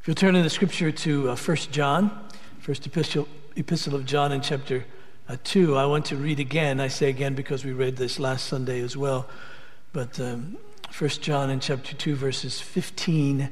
If 0.00 0.06
you'll 0.06 0.14
turn 0.14 0.36
in 0.36 0.44
the 0.44 0.50
scripture 0.50 0.92
to 0.92 1.30
uh, 1.30 1.36
1 1.36 1.56
John, 1.70 2.26
first 2.60 2.86
epistle, 2.86 3.28
epistle 3.56 3.94
of 3.94 4.06
John 4.06 4.32
in 4.32 4.40
chapter 4.40 4.84
uh, 5.28 5.36
2, 5.42 5.76
I 5.76 5.86
want 5.86 6.06
to 6.06 6.16
read 6.16 6.40
again. 6.40 6.80
I 6.80 6.88
say 6.88 7.10
again 7.10 7.34
because 7.34 7.64
we 7.64 7.72
read 7.72 7.96
this 7.96 8.18
last 8.18 8.46
Sunday 8.46 8.80
as 8.80 8.96
well. 8.96 9.28
But 9.92 10.18
um, 10.20 10.56
1 10.96 11.10
John 11.20 11.50
in 11.50 11.60
chapter 11.60 11.94
2, 11.94 12.14
verses 12.14 12.60
15 12.60 13.50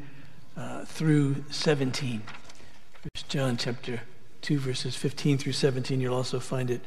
uh, 0.56 0.84
through 0.84 1.44
17. 1.50 2.22
1 2.22 2.24
John 3.28 3.56
chapter 3.56 4.00
2, 4.42 4.58
verses 4.58 4.96
15 4.96 5.38
through 5.38 5.52
17. 5.52 6.00
You'll 6.00 6.14
also 6.14 6.38
find 6.38 6.70
it 6.70 6.80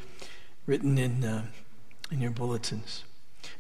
written 0.66 0.98
in, 0.98 1.24
uh, 1.24 1.46
in 2.10 2.22
your 2.22 2.32
bulletins. 2.32 3.04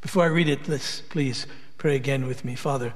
Before 0.02 0.24
I 0.24 0.28
read 0.28 0.48
it, 0.48 0.68
let's 0.68 1.02
please 1.02 1.46
pray 1.78 1.96
again 1.96 2.26
with 2.26 2.46
me. 2.46 2.56
Father, 2.56 2.94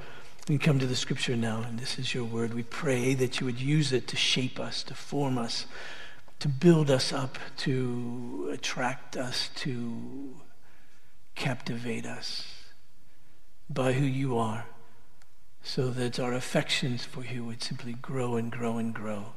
we 0.50 0.57
come 0.57 0.78
to 0.80 0.86
the 0.86 0.96
scripture 0.96 1.38
now, 1.38 1.61
and 1.61 1.79
this 1.79 1.97
is 1.97 2.14
your 2.14 2.25
word. 2.25 2.54
We 2.54 2.64
pray 2.64 3.14
that 3.14 3.39
you 3.39 3.46
would 3.46 3.61
use 3.61 3.93
it 3.93 4.07
to 4.10 4.18
shape 4.18 4.60
us, 4.60 4.83
to 4.83 4.93
form 4.93 5.38
us, 5.38 5.66
to 6.39 6.50
build 6.50 6.92
us 6.92 7.14
up, 7.14 7.39
to 7.57 8.50
attract 8.52 9.16
us, 9.16 9.50
to 9.56 10.36
captivate 11.36 12.06
us 12.06 12.46
by 13.69 13.93
who 13.93 14.06
you 14.06 14.38
are, 14.38 14.66
so 15.64 15.89
that 15.92 16.19
our 16.19 16.33
affections 16.33 17.05
for 17.05 17.24
you 17.24 17.46
would 17.46 17.64
simply 17.64 17.94
grow 17.94 18.36
and 18.36 18.52
grow 18.52 18.78
and 18.78 18.94
grow, 18.94 19.28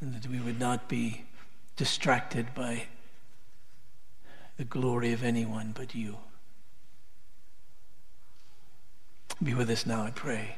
and 0.00 0.14
that 0.14 0.28
we 0.28 0.40
would 0.40 0.60
not 0.60 0.90
be 0.90 1.24
distracted 1.76 2.54
by 2.54 2.84
the 4.58 4.64
glory 4.64 5.14
of 5.14 5.24
anyone 5.24 5.72
but 5.74 5.94
you. 5.94 6.18
Be 9.42 9.54
with 9.54 9.70
us 9.70 9.86
now, 9.86 10.02
I 10.02 10.10
pray. 10.10 10.56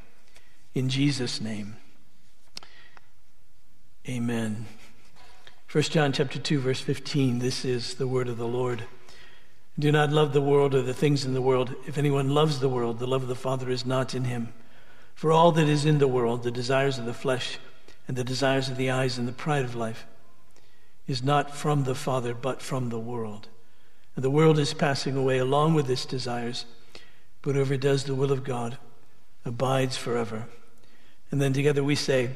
In 0.74 0.90
Jesus' 0.90 1.40
name. 1.40 1.76
Amen. 4.06 4.66
1 5.72 5.84
John 5.84 6.12
chapter 6.12 6.38
2 6.38 6.60
verse 6.60 6.80
15 6.80 7.38
this 7.38 7.64
is 7.64 7.94
the 7.94 8.06
word 8.06 8.28
of 8.28 8.36
the 8.36 8.46
Lord. 8.46 8.84
Do 9.78 9.90
not 9.90 10.12
love 10.12 10.34
the 10.34 10.42
world 10.42 10.74
or 10.74 10.82
the 10.82 10.92
things 10.92 11.24
in 11.24 11.32
the 11.32 11.40
world. 11.40 11.74
If 11.86 11.96
anyone 11.96 12.28
loves 12.28 12.60
the 12.60 12.68
world, 12.68 12.98
the 12.98 13.06
love 13.06 13.22
of 13.22 13.28
the 13.28 13.34
Father 13.34 13.70
is 13.70 13.86
not 13.86 14.14
in 14.14 14.24
him. 14.24 14.52
For 15.14 15.32
all 15.32 15.50
that 15.52 15.68
is 15.68 15.86
in 15.86 15.98
the 15.98 16.08
world, 16.08 16.42
the 16.42 16.50
desires 16.50 16.98
of 16.98 17.06
the 17.06 17.14
flesh 17.14 17.58
and 18.06 18.16
the 18.16 18.24
desires 18.24 18.68
of 18.68 18.76
the 18.76 18.90
eyes 18.90 19.16
and 19.16 19.26
the 19.26 19.32
pride 19.32 19.64
of 19.64 19.74
life, 19.74 20.06
is 21.06 21.22
not 21.22 21.56
from 21.56 21.84
the 21.84 21.94
Father, 21.94 22.34
but 22.34 22.60
from 22.60 22.90
the 22.90 22.98
world. 22.98 23.48
And 24.14 24.24
the 24.24 24.30
world 24.30 24.58
is 24.58 24.74
passing 24.74 25.16
away 25.16 25.38
along 25.38 25.72
with 25.72 25.88
its 25.88 26.04
desires 26.04 26.66
but 27.44 27.54
whoever 27.54 27.76
does 27.76 28.04
the 28.04 28.14
will 28.14 28.32
of 28.32 28.42
God 28.42 28.78
abides 29.44 29.98
forever. 29.98 30.46
And 31.30 31.42
then 31.42 31.52
together 31.52 31.84
we 31.84 31.94
say, 31.94 32.30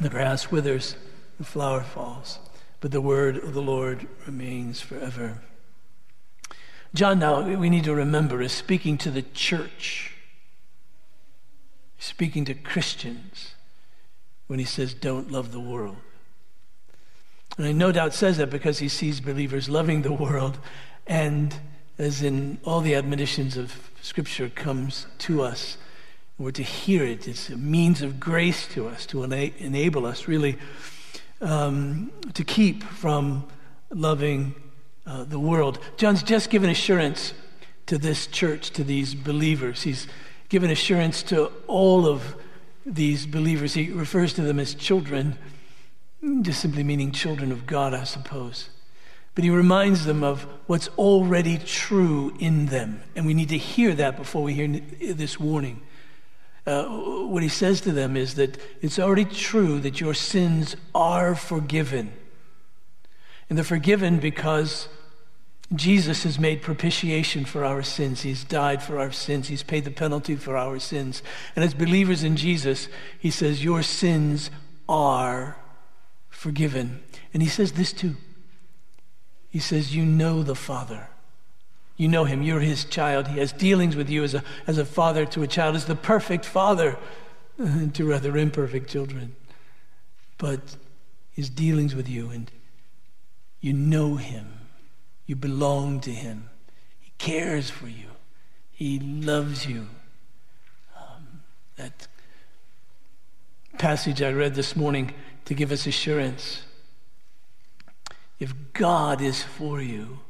The 0.00 0.10
grass 0.10 0.50
withers, 0.50 0.96
the 1.38 1.44
flower 1.44 1.80
falls, 1.80 2.38
but 2.80 2.90
the 2.90 3.00
word 3.00 3.38
of 3.38 3.54
the 3.54 3.62
Lord 3.62 4.06
remains 4.26 4.82
forever. 4.82 5.40
John, 6.92 7.18
now 7.18 7.40
we 7.40 7.70
need 7.70 7.84
to 7.84 7.94
remember, 7.94 8.42
is 8.42 8.52
speaking 8.52 8.98
to 8.98 9.10
the 9.10 9.22
church, 9.22 10.12
speaking 11.98 12.44
to 12.44 12.54
Christians 12.54 13.54
when 14.48 14.58
he 14.58 14.66
says, 14.66 14.92
Don't 14.92 15.32
love 15.32 15.50
the 15.50 15.60
world. 15.60 15.96
And 17.56 17.66
he 17.66 17.72
no 17.72 17.90
doubt 17.90 18.12
says 18.12 18.36
that 18.36 18.50
because 18.50 18.80
he 18.80 18.88
sees 18.88 19.20
believers 19.20 19.70
loving 19.70 20.02
the 20.02 20.12
world 20.12 20.58
and 21.06 21.54
as 21.96 22.22
in 22.22 22.58
all 22.64 22.80
the 22.80 22.94
admonitions 22.94 23.56
of 23.56 23.90
Scripture 24.04 24.50
comes 24.50 25.06
to 25.16 25.40
us. 25.40 25.78
We're 26.36 26.50
to 26.50 26.62
hear 26.62 27.04
it. 27.04 27.26
It's 27.26 27.48
a 27.48 27.56
means 27.56 28.02
of 28.02 28.20
grace 28.20 28.68
to 28.68 28.86
us, 28.86 29.06
to 29.06 29.24
ena- 29.24 29.50
enable 29.56 30.04
us 30.04 30.28
really 30.28 30.58
um, 31.40 32.12
to 32.34 32.44
keep 32.44 32.82
from 32.82 33.48
loving 33.88 34.54
uh, 35.06 35.24
the 35.24 35.38
world. 35.38 35.78
John's 35.96 36.22
just 36.22 36.50
given 36.50 36.68
assurance 36.68 37.32
to 37.86 37.96
this 37.96 38.26
church, 38.26 38.72
to 38.72 38.84
these 38.84 39.14
believers. 39.14 39.84
He's 39.84 40.06
given 40.50 40.70
assurance 40.70 41.22
to 41.24 41.50
all 41.66 42.06
of 42.06 42.36
these 42.84 43.24
believers. 43.24 43.72
He 43.72 43.90
refers 43.90 44.34
to 44.34 44.42
them 44.42 44.60
as 44.60 44.74
children, 44.74 45.38
just 46.42 46.60
simply 46.60 46.84
meaning 46.84 47.10
children 47.10 47.50
of 47.50 47.64
God, 47.64 47.94
I 47.94 48.04
suppose. 48.04 48.68
But 49.34 49.44
he 49.44 49.50
reminds 49.50 50.04
them 50.04 50.22
of 50.22 50.46
what's 50.66 50.88
already 50.96 51.58
true 51.58 52.34
in 52.38 52.66
them. 52.66 53.02
And 53.16 53.26
we 53.26 53.34
need 53.34 53.48
to 53.48 53.58
hear 53.58 53.92
that 53.94 54.16
before 54.16 54.42
we 54.42 54.54
hear 54.54 54.68
this 54.68 55.40
warning. 55.40 55.82
Uh, 56.66 56.84
what 56.84 57.42
he 57.42 57.48
says 57.48 57.80
to 57.82 57.92
them 57.92 58.16
is 58.16 58.36
that 58.36 58.58
it's 58.80 58.98
already 58.98 59.24
true 59.24 59.80
that 59.80 60.00
your 60.00 60.14
sins 60.14 60.76
are 60.94 61.34
forgiven. 61.34 62.12
And 63.48 63.58
they're 63.58 63.64
forgiven 63.64 64.20
because 64.20 64.88
Jesus 65.74 66.22
has 66.22 66.38
made 66.38 66.62
propitiation 66.62 67.44
for 67.44 67.64
our 67.64 67.82
sins. 67.82 68.22
He's 68.22 68.44
died 68.44 68.82
for 68.82 68.98
our 68.98 69.12
sins. 69.12 69.48
He's 69.48 69.62
paid 69.62 69.84
the 69.84 69.90
penalty 69.90 70.36
for 70.36 70.56
our 70.56 70.78
sins. 70.78 71.22
And 71.56 71.64
as 71.64 71.74
believers 71.74 72.22
in 72.22 72.36
Jesus, 72.36 72.88
he 73.18 73.30
says, 73.30 73.64
Your 73.64 73.82
sins 73.82 74.50
are 74.88 75.56
forgiven. 76.30 77.02
And 77.34 77.42
he 77.42 77.48
says 77.48 77.72
this 77.72 77.92
too 77.92 78.16
he 79.54 79.60
says, 79.60 79.94
You 79.94 80.04
know 80.04 80.42
the 80.42 80.56
Father. 80.56 81.06
You 81.96 82.08
know 82.08 82.24
him. 82.24 82.42
You're 82.42 82.58
his 82.58 82.84
child. 82.84 83.28
He 83.28 83.38
has 83.38 83.52
dealings 83.52 83.94
with 83.94 84.10
you 84.10 84.24
as 84.24 84.34
a, 84.34 84.42
as 84.66 84.78
a 84.78 84.84
father 84.84 85.24
to 85.26 85.44
a 85.44 85.46
child, 85.46 85.76
as 85.76 85.84
the 85.84 85.94
perfect 85.94 86.44
father 86.44 86.98
to 87.92 88.04
rather 88.04 88.36
imperfect 88.36 88.90
children. 88.90 89.36
But 90.38 90.74
his 91.30 91.48
dealings 91.50 91.94
with 91.94 92.08
you, 92.08 92.30
and 92.30 92.50
you 93.60 93.72
know 93.72 94.16
him. 94.16 94.54
You 95.24 95.36
belong 95.36 96.00
to 96.00 96.10
him. 96.10 96.50
He 96.98 97.12
cares 97.18 97.70
for 97.70 97.86
you. 97.86 98.08
He 98.72 98.98
loves 98.98 99.66
you. 99.66 99.86
Um, 100.96 101.44
that 101.76 102.08
passage 103.78 104.20
I 104.20 104.32
read 104.32 104.56
this 104.56 104.74
morning 104.74 105.14
to 105.44 105.54
give 105.54 105.70
us 105.70 105.86
assurance 105.86 106.64
if 108.38 108.54
God 108.72 109.20
is 109.20 109.42
for 109.42 109.80
you, 109.80 110.20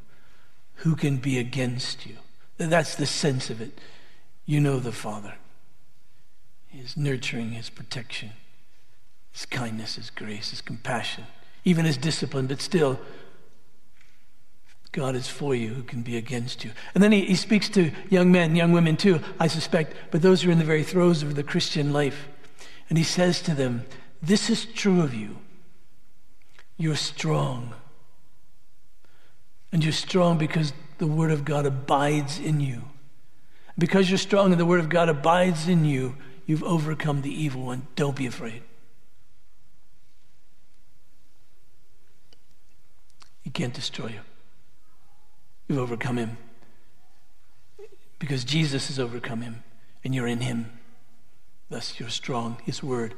who 0.77 0.97
can 0.97 1.17
be 1.17 1.39
against 1.39 2.07
you? 2.07 2.17
That's 2.57 2.95
the 2.95 3.07
sense 3.07 3.51
of 3.51 3.61
it. 3.61 3.79
You 4.47 4.61
know 4.61 4.79
the 4.79 4.93
Father. 4.93 5.35
His 6.69 6.97
nurturing, 6.97 7.53
His 7.53 7.71
protection, 7.71 8.31
His 9.33 9.47
kindness, 9.47 9.97
His 9.97 10.11
grace, 10.11 10.51
His 10.51 10.61
compassion, 10.61 11.25
even 11.65 11.85
His 11.85 11.97
discipline, 11.97 12.47
but 12.47 12.61
still, 12.61 12.99
God 14.95 15.17
is 15.17 15.27
for 15.27 15.57
you. 15.57 15.71
Who 15.75 15.83
can 15.83 16.03
be 16.03 16.17
against 16.17 16.65
you? 16.65 16.71
And 16.95 17.03
then 17.03 17.11
he, 17.11 17.25
he 17.25 17.35
speaks 17.35 17.69
to 17.71 17.91
young 18.11 18.31
men, 18.31 18.55
young 18.55 18.71
women 18.71 18.97
too, 18.97 19.21
I 19.41 19.49
suspect, 19.49 19.97
but 20.13 20.23
those 20.23 20.43
who 20.43 20.49
are 20.49 20.53
in 20.53 20.59
the 20.59 20.65
very 20.65 20.85
throes 20.85 21.23
of 21.23 21.35
the 21.35 21.43
Christian 21.43 21.93
life. 21.93 22.29
And 22.89 22.97
he 22.97 23.03
says 23.03 23.43
to 23.43 23.55
them, 23.55 23.87
This 24.23 24.49
is 24.49 24.65
true 24.65 25.01
of 25.01 25.13
you. 25.13 25.39
You're 26.77 26.95
strong. 26.95 27.75
And 29.75 29.83
you're 29.83 29.93
strong 29.93 30.39
because 30.39 30.73
the 30.99 31.07
Word 31.09 31.33
of 31.33 31.45
God 31.45 31.67
abides 31.67 32.39
in 32.39 32.61
you. 32.61 32.85
Because 33.77 34.09
you're 34.09 34.19
strong 34.19 34.53
and 34.53 34.61
the 34.61 34.65
Word 34.65 34.79
of 34.79 34.89
God 34.89 35.09
abides 35.09 35.67
in 35.67 35.85
you, 35.85 36.15
you've 36.47 36.63
overcome 36.63 37.23
the 37.23 37.43
evil 37.43 37.63
one. 37.63 37.89
Don't 37.97 38.15
be 38.15 38.27
afraid. 38.27 38.63
He 43.43 43.51
can't 43.51 43.75
destroy 43.75 44.11
you. 44.11 44.21
You've 45.67 45.81
overcome 45.81 46.19
him. 46.19 46.37
Because 48.21 48.45
Jesus 48.45 48.87
has 48.87 49.01
overcome 49.01 49.43
him, 49.43 49.65
and 50.05 50.15
you're 50.15 50.29
in 50.29 50.41
him. 50.41 50.71
Thus, 51.69 51.99
you're 51.99 52.11
strong. 52.11 52.59
His 52.65 52.81
word 52.81 53.15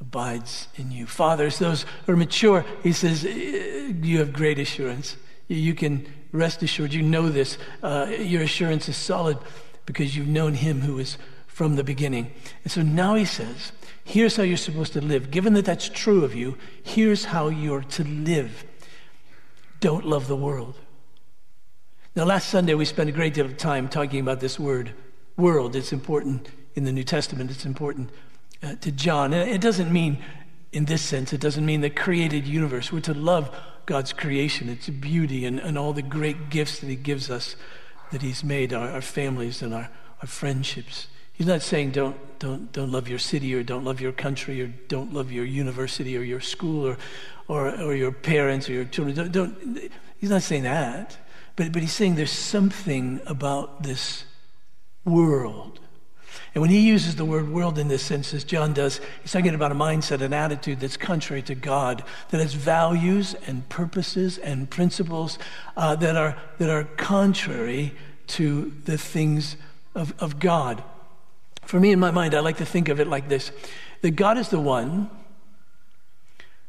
abides 0.00 0.66
in 0.74 0.90
you. 0.90 1.06
Fathers, 1.06 1.60
those 1.60 1.86
who 2.04 2.14
are 2.14 2.16
mature, 2.16 2.64
he 2.82 2.92
says, 2.92 3.22
you 3.22 4.18
have 4.18 4.32
great 4.32 4.58
assurance. 4.58 5.16
You 5.54 5.74
can 5.74 6.06
rest 6.32 6.62
assured, 6.62 6.92
you 6.92 7.02
know 7.02 7.28
this. 7.28 7.58
Uh, 7.82 8.06
your 8.18 8.42
assurance 8.42 8.88
is 8.88 8.96
solid 8.96 9.36
because 9.84 10.16
you've 10.16 10.28
known 10.28 10.54
him 10.54 10.82
who 10.82 10.98
is 10.98 11.18
from 11.48 11.74
the 11.74 11.82
beginning. 11.82 12.32
And 12.62 12.70
so 12.70 12.82
now 12.82 13.14
he 13.16 13.24
says, 13.24 13.72
here's 14.04 14.36
how 14.36 14.44
you're 14.44 14.56
supposed 14.56 14.92
to 14.92 15.00
live. 15.00 15.30
Given 15.30 15.54
that 15.54 15.64
that's 15.64 15.88
true 15.88 16.24
of 16.24 16.34
you, 16.34 16.56
here's 16.84 17.24
how 17.24 17.48
you're 17.48 17.82
to 17.82 18.04
live. 18.04 18.64
Don't 19.80 20.06
love 20.06 20.28
the 20.28 20.36
world. 20.36 20.76
Now, 22.14 22.24
last 22.24 22.48
Sunday 22.48 22.74
we 22.74 22.84
spent 22.84 23.08
a 23.08 23.12
great 23.12 23.34
deal 23.34 23.46
of 23.46 23.56
time 23.56 23.88
talking 23.88 24.20
about 24.20 24.40
this 24.40 24.58
word, 24.58 24.92
world. 25.36 25.74
It's 25.74 25.92
important 25.92 26.48
in 26.76 26.84
the 26.84 26.92
New 26.92 27.04
Testament, 27.04 27.50
it's 27.50 27.66
important 27.66 28.10
uh, 28.62 28.76
to 28.76 28.92
John. 28.92 29.32
And 29.32 29.50
it 29.50 29.60
doesn't 29.60 29.92
mean, 29.92 30.22
in 30.72 30.84
this 30.84 31.02
sense, 31.02 31.32
it 31.32 31.40
doesn't 31.40 31.66
mean 31.66 31.80
the 31.80 31.90
created 31.90 32.46
universe. 32.46 32.92
We're 32.92 33.00
to 33.00 33.14
love 33.14 33.52
God's 33.86 34.12
creation, 34.12 34.68
its 34.68 34.88
beauty, 34.88 35.44
and, 35.44 35.58
and 35.58 35.76
all 35.78 35.92
the 35.92 36.02
great 36.02 36.50
gifts 36.50 36.78
that 36.80 36.86
He 36.86 36.96
gives 36.96 37.30
us, 37.30 37.56
that 38.12 38.22
He's 38.22 38.44
made, 38.44 38.72
our, 38.72 38.88
our 38.90 39.02
families 39.02 39.62
and 39.62 39.74
our, 39.74 39.88
our 40.20 40.28
friendships. 40.28 41.06
He's 41.32 41.46
not 41.46 41.62
saying 41.62 41.92
don't, 41.92 42.38
don't, 42.38 42.70
don't 42.70 42.92
love 42.92 43.08
your 43.08 43.18
city 43.18 43.54
or 43.54 43.62
don't 43.62 43.82
love 43.82 44.00
your 44.00 44.12
country 44.12 44.60
or 44.60 44.66
don't 44.88 45.14
love 45.14 45.32
your 45.32 45.46
university 45.46 46.16
or 46.16 46.22
your 46.22 46.40
school 46.40 46.86
or, 46.86 46.98
or, 47.48 47.70
or 47.80 47.94
your 47.94 48.12
parents 48.12 48.68
or 48.68 48.74
your 48.74 48.84
children. 48.84 49.16
Don't, 49.16 49.32
don't, 49.32 49.90
he's 50.18 50.28
not 50.28 50.42
saying 50.42 50.64
that. 50.64 51.16
But, 51.56 51.72
but 51.72 51.80
he's 51.80 51.94
saying 51.94 52.16
there's 52.16 52.30
something 52.30 53.20
about 53.26 53.82
this 53.82 54.24
world. 55.04 55.80
And 56.54 56.62
when 56.62 56.70
he 56.70 56.80
uses 56.80 57.16
the 57.16 57.24
word 57.24 57.48
world 57.48 57.78
in 57.78 57.88
this 57.88 58.02
sense, 58.02 58.34
as 58.34 58.44
John 58.44 58.72
does, 58.72 59.00
he's 59.22 59.32
talking 59.32 59.54
about 59.54 59.72
a 59.72 59.74
mindset, 59.74 60.20
an 60.20 60.32
attitude 60.32 60.80
that's 60.80 60.96
contrary 60.96 61.42
to 61.42 61.54
God, 61.54 62.04
that 62.30 62.40
has 62.40 62.54
values 62.54 63.34
and 63.46 63.68
purposes 63.68 64.38
and 64.38 64.68
principles 64.68 65.38
uh, 65.76 65.96
that, 65.96 66.16
are, 66.16 66.36
that 66.58 66.70
are 66.70 66.84
contrary 66.84 67.94
to 68.28 68.72
the 68.84 68.98
things 68.98 69.56
of, 69.94 70.14
of 70.18 70.38
God. 70.38 70.82
For 71.62 71.78
me, 71.78 71.92
in 71.92 72.00
my 72.00 72.10
mind, 72.10 72.34
I 72.34 72.40
like 72.40 72.56
to 72.58 72.66
think 72.66 72.88
of 72.88 73.00
it 73.00 73.06
like 73.06 73.28
this 73.28 73.52
that 74.00 74.12
God 74.12 74.38
is 74.38 74.48
the 74.48 74.60
one 74.60 75.10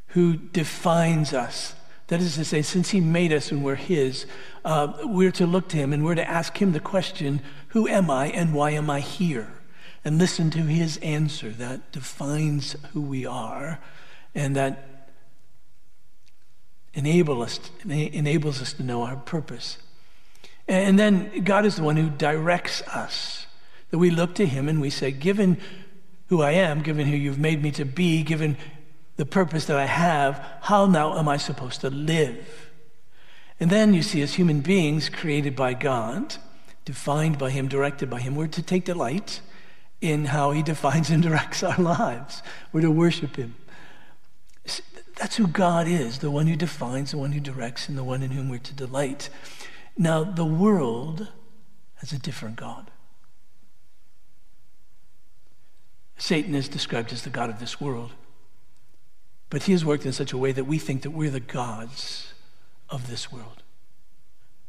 who 0.08 0.36
defines 0.36 1.34
us. 1.34 1.74
That 2.12 2.20
is 2.20 2.36
to 2.36 2.44
say, 2.44 2.62
since 2.62 2.90
He 2.90 3.00
made 3.00 3.32
us 3.32 3.54
and 3.54 3.64
we're 3.64 3.76
His, 3.76 4.26
uh, 4.66 4.92
we're 5.06 5.32
to 5.32 5.48
look 5.48 5.70
to 5.70 5.78
Him 5.78 5.94
and 5.94 6.04
we're 6.04 6.16
to 6.16 6.30
ask 6.30 6.62
Him 6.62 6.74
the 6.74 6.82
question, 6.82 7.42
Who 7.70 7.88
am 7.88 8.10
I 8.10 8.26
and 8.26 8.54
why 8.54 8.72
am 8.72 8.90
I 8.90 9.00
here? 9.00 9.54
And 10.04 10.18
listen 10.18 10.50
to 10.50 10.64
His 10.64 10.98
answer 10.98 11.52
that 11.52 11.94
defines 11.94 12.76
who 12.92 13.02
we 13.02 13.26
are 13.26 13.80
and 14.36 14.58
that 14.58 15.08
enable 16.94 17.42
us, 17.42 17.62
enables 17.86 18.62
us 18.62 18.74
to 18.74 18.84
know 18.84 19.04
our 19.04 19.16
purpose. 19.16 19.78
And 20.68 21.00
then 21.00 21.46
God 21.46 21.66
is 21.66 21.78
the 21.78 21.84
one 21.84 21.96
who 21.96 22.10
directs 22.10 22.82
us. 22.90 23.46
That 23.90 24.00
we 24.00 24.12
look 24.12 24.36
to 24.36 24.46
Him 24.46 24.68
and 24.68 24.82
we 24.82 24.90
say, 24.90 25.12
Given 25.12 25.60
who 26.28 26.42
I 26.42 26.52
am, 26.52 26.82
given 26.82 27.08
who 27.08 27.16
you've 27.16 27.40
made 27.40 27.64
me 27.64 27.72
to 27.72 27.86
be, 27.86 28.22
given 28.22 28.58
the 29.18 29.26
purpose 29.26 29.66
that 29.66 29.78
I 29.78 29.86
have, 29.86 30.44
how 30.62 30.86
now 30.86 31.18
am 31.18 31.28
I 31.28 31.38
supposed 31.38 31.82
to 31.82 31.90
live? 31.90 32.72
And 33.60 33.70
then 33.70 33.94
you 33.94 34.02
see, 34.02 34.22
as 34.22 34.34
human 34.34 34.62
beings 34.62 35.10
created 35.10 35.56
by 35.56 35.74
God, 35.74 36.36
defined 36.86 37.38
by 37.38 37.52
Him, 37.52 37.68
directed 37.68 38.10
by 38.10 38.20
Him, 38.20 38.36
we're 38.36 38.48
to 38.48 38.64
take 38.64 38.86
delight 38.86 39.42
in 40.02 40.26
how 40.26 40.52
He 40.52 40.64
defines 40.74 41.10
and 41.10 41.22
directs 41.22 41.62
our 41.62 41.78
lives. 41.78 42.42
We're 42.74 42.82
to 42.82 42.92
worship 42.92 43.36
Him. 43.36 43.56
That's 45.18 45.36
who 45.36 45.46
God 45.46 45.88
is, 45.88 46.20
the 46.20 46.32
one 46.32 46.48
who 46.48 46.56
defines, 46.56 47.12
the 47.12 47.18
one 47.18 47.34
who 47.34 47.40
directs, 47.40 47.88
and 47.88 47.98
the 47.98 48.04
one 48.04 48.24
in 48.24 48.32
whom 48.32 48.50
we're 48.50 48.58
to 48.58 48.74
delight. 48.74 49.30
Now, 49.96 50.24
the 50.24 50.46
world 50.46 51.28
has 51.98 52.12
a 52.12 52.18
different 52.18 52.56
God. 52.56 52.90
Satan 56.18 56.56
is 56.56 56.68
described 56.68 57.14
as 57.14 57.22
the 57.22 57.30
God 57.30 57.50
of 57.50 57.60
this 57.60 57.80
world. 57.80 58.14
But 59.52 59.64
he 59.64 59.74
has 59.74 59.86
worked 59.86 60.06
in 60.06 60.14
such 60.14 60.34
a 60.34 60.38
way 60.38 60.54
that 60.54 60.64
we 60.64 60.80
think 60.80 61.04
that 61.04 61.12
we're 61.12 61.30
the 61.30 61.40
gods 61.40 62.34
of 62.90 63.08
this 63.08 63.32
world. 63.32 63.62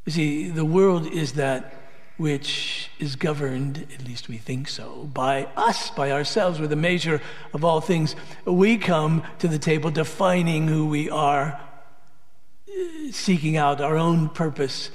You 0.04 0.12
see, 0.12 0.48
the 0.50 0.64
world 0.64 1.06
is 1.06 1.34
that 1.34 1.74
which 2.16 2.90
is 2.98 3.16
governed, 3.16 3.86
at 3.94 4.04
least 4.04 4.28
we 4.28 4.36
think 4.36 4.68
so, 4.68 5.08
by 5.14 5.44
us, 5.56 5.90
by 5.90 6.10
ourselves. 6.10 6.60
We're 6.60 6.66
the 6.66 6.76
measure 6.76 7.22
of 7.54 7.64
all 7.64 7.80
things. 7.80 8.16
We 8.44 8.76
come 8.76 9.22
to 9.38 9.48
the 9.48 9.58
table 9.58 9.90
defining 9.90 10.66
who 10.66 10.86
we 10.86 11.08
are, 11.08 11.60
seeking 13.12 13.56
out 13.56 13.80
our 13.80 13.96
own 13.96 14.28
purpose, 14.30 14.90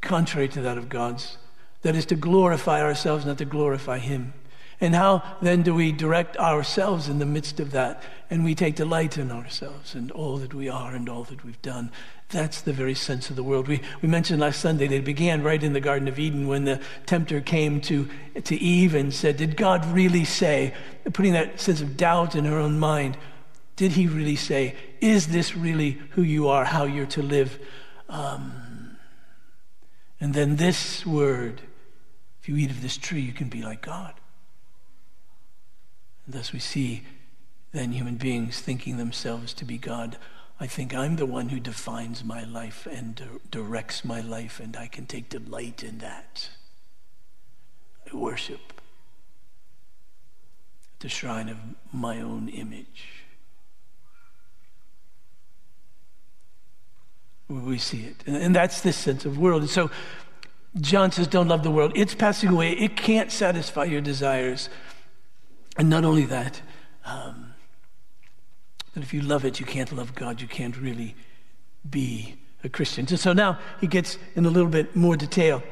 contrary 0.00 0.48
to 0.48 0.60
that 0.62 0.78
of 0.78 0.88
God's. 0.88 1.38
That 1.82 1.96
is 1.96 2.06
to 2.06 2.14
glorify 2.14 2.82
ourselves, 2.82 3.26
not 3.26 3.38
to 3.38 3.44
glorify 3.44 3.98
Him. 3.98 4.32
And 4.80 4.94
how 4.94 5.22
then 5.40 5.62
do 5.62 5.74
we 5.74 5.92
direct 5.92 6.36
ourselves 6.36 7.08
in 7.08 7.18
the 7.18 7.26
midst 7.26 7.60
of 7.60 7.70
that? 7.70 8.02
And 8.30 8.44
we 8.44 8.54
take 8.54 8.74
delight 8.74 9.16
in 9.16 9.30
ourselves 9.30 9.94
and 9.94 10.10
all 10.10 10.38
that 10.38 10.54
we 10.54 10.68
are 10.68 10.94
and 10.94 11.08
all 11.08 11.24
that 11.24 11.44
we've 11.44 11.60
done. 11.62 11.90
That's 12.30 12.62
the 12.62 12.72
very 12.72 12.94
sense 12.94 13.30
of 13.30 13.36
the 13.36 13.42
world. 13.42 13.68
We, 13.68 13.80
we 14.02 14.08
mentioned 14.08 14.40
last 14.40 14.60
Sunday 14.60 14.88
that 14.88 14.96
it 14.96 15.04
began 15.04 15.42
right 15.42 15.62
in 15.62 15.72
the 15.72 15.80
Garden 15.80 16.08
of 16.08 16.18
Eden 16.18 16.48
when 16.48 16.64
the 16.64 16.80
tempter 17.06 17.40
came 17.40 17.80
to, 17.82 18.08
to 18.42 18.56
Eve 18.56 18.94
and 18.94 19.14
said, 19.14 19.36
Did 19.36 19.56
God 19.56 19.86
really 19.86 20.24
say, 20.24 20.74
putting 21.12 21.34
that 21.34 21.60
sense 21.60 21.80
of 21.80 21.96
doubt 21.96 22.34
in 22.34 22.44
her 22.44 22.58
own 22.58 22.78
mind, 22.78 23.16
did 23.76 23.92
he 23.92 24.06
really 24.06 24.36
say, 24.36 24.74
Is 25.00 25.28
this 25.28 25.54
really 25.54 25.92
who 26.10 26.22
you 26.22 26.48
are, 26.48 26.64
how 26.64 26.84
you're 26.84 27.06
to 27.06 27.22
live? 27.22 27.58
Um, 28.08 28.96
and 30.20 30.34
then 30.34 30.56
this 30.56 31.04
word, 31.04 31.60
if 32.40 32.48
you 32.48 32.56
eat 32.56 32.70
of 32.70 32.82
this 32.82 32.96
tree, 32.96 33.20
you 33.20 33.32
can 33.32 33.48
be 33.48 33.62
like 33.62 33.82
God. 33.82 34.14
And 36.26 36.34
thus 36.34 36.52
we 36.52 36.58
see 36.58 37.02
then 37.72 37.92
human 37.92 38.16
beings 38.16 38.60
thinking 38.60 38.96
themselves 38.96 39.52
to 39.54 39.64
be 39.64 39.78
God. 39.78 40.16
I 40.60 40.66
think 40.68 40.94
I'm 40.94 41.16
the 41.16 41.26
one 41.26 41.48
who 41.48 41.58
defines 41.58 42.22
my 42.24 42.44
life 42.44 42.86
and 42.86 43.40
directs 43.50 44.04
my 44.04 44.20
life, 44.20 44.60
and 44.60 44.76
I 44.76 44.86
can 44.86 45.06
take 45.06 45.28
delight 45.28 45.82
in 45.82 45.98
that. 45.98 46.50
I 48.12 48.16
worship 48.16 48.60
at 50.94 51.00
the 51.00 51.08
shrine 51.08 51.48
of 51.48 51.56
my 51.92 52.20
own 52.20 52.48
image. 52.48 53.24
We 57.48 57.78
see 57.78 58.04
it. 58.04 58.22
And 58.26 58.54
that's 58.54 58.80
this 58.80 58.96
sense 58.96 59.24
of 59.24 59.36
world. 59.36 59.62
And 59.62 59.70
so 59.70 59.90
John 60.80 61.12
says, 61.12 61.26
Don't 61.26 61.48
love 61.48 61.62
the 61.62 61.70
world. 61.70 61.92
It's 61.94 62.14
passing 62.14 62.50
away. 62.50 62.72
It 62.72 62.96
can't 62.96 63.30
satisfy 63.30 63.84
your 63.84 64.00
desires. 64.00 64.68
And 65.76 65.90
not 65.90 66.04
only 66.04 66.24
that, 66.26 66.60
um, 67.04 67.54
that 68.94 69.02
if 69.02 69.12
you 69.12 69.20
love 69.20 69.44
it, 69.44 69.58
you 69.58 69.66
can't 69.66 69.92
love 69.92 70.14
God. 70.14 70.40
You 70.40 70.48
can't 70.48 70.76
really 70.76 71.14
be 71.88 72.36
a 72.62 72.68
Christian. 72.68 73.06
So 73.06 73.32
now 73.32 73.58
he 73.80 73.86
gets 73.86 74.18
in 74.36 74.46
a 74.46 74.50
little 74.50 74.70
bit 74.70 74.94
more 74.94 75.16
detail. 75.16 75.62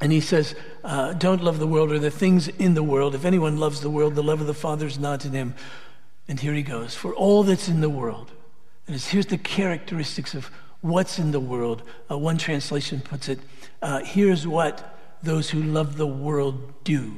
And 0.00 0.12
he 0.12 0.20
says, 0.20 0.54
uh, 0.84 1.12
Don't 1.14 1.42
love 1.42 1.58
the 1.58 1.66
world 1.66 1.90
or 1.90 1.98
the 1.98 2.10
things 2.10 2.48
in 2.48 2.74
the 2.74 2.82
world. 2.82 3.14
If 3.14 3.24
anyone 3.24 3.58
loves 3.58 3.80
the 3.80 3.90
world, 3.90 4.14
the 4.14 4.22
love 4.22 4.40
of 4.40 4.46
the 4.46 4.54
Father 4.54 4.86
is 4.86 4.98
not 4.98 5.24
in 5.24 5.32
him. 5.32 5.54
And 6.28 6.38
here 6.38 6.54
he 6.54 6.62
goes. 6.62 6.94
For 6.94 7.14
all 7.14 7.42
that's 7.42 7.68
in 7.68 7.80
the 7.80 7.90
world, 7.90 8.30
and 8.86 8.96
here's 8.96 9.26
the 9.26 9.38
characteristics 9.38 10.34
of 10.34 10.50
what's 10.80 11.18
in 11.18 11.32
the 11.32 11.40
world. 11.40 11.82
Uh, 12.10 12.16
one 12.16 12.38
translation 12.38 13.00
puts 13.00 13.28
it 13.28 13.40
uh, 13.82 14.00
here's 14.00 14.46
what 14.46 14.98
those 15.22 15.50
who 15.50 15.62
love 15.62 15.96
the 15.96 16.06
world 16.06 16.84
do. 16.84 17.14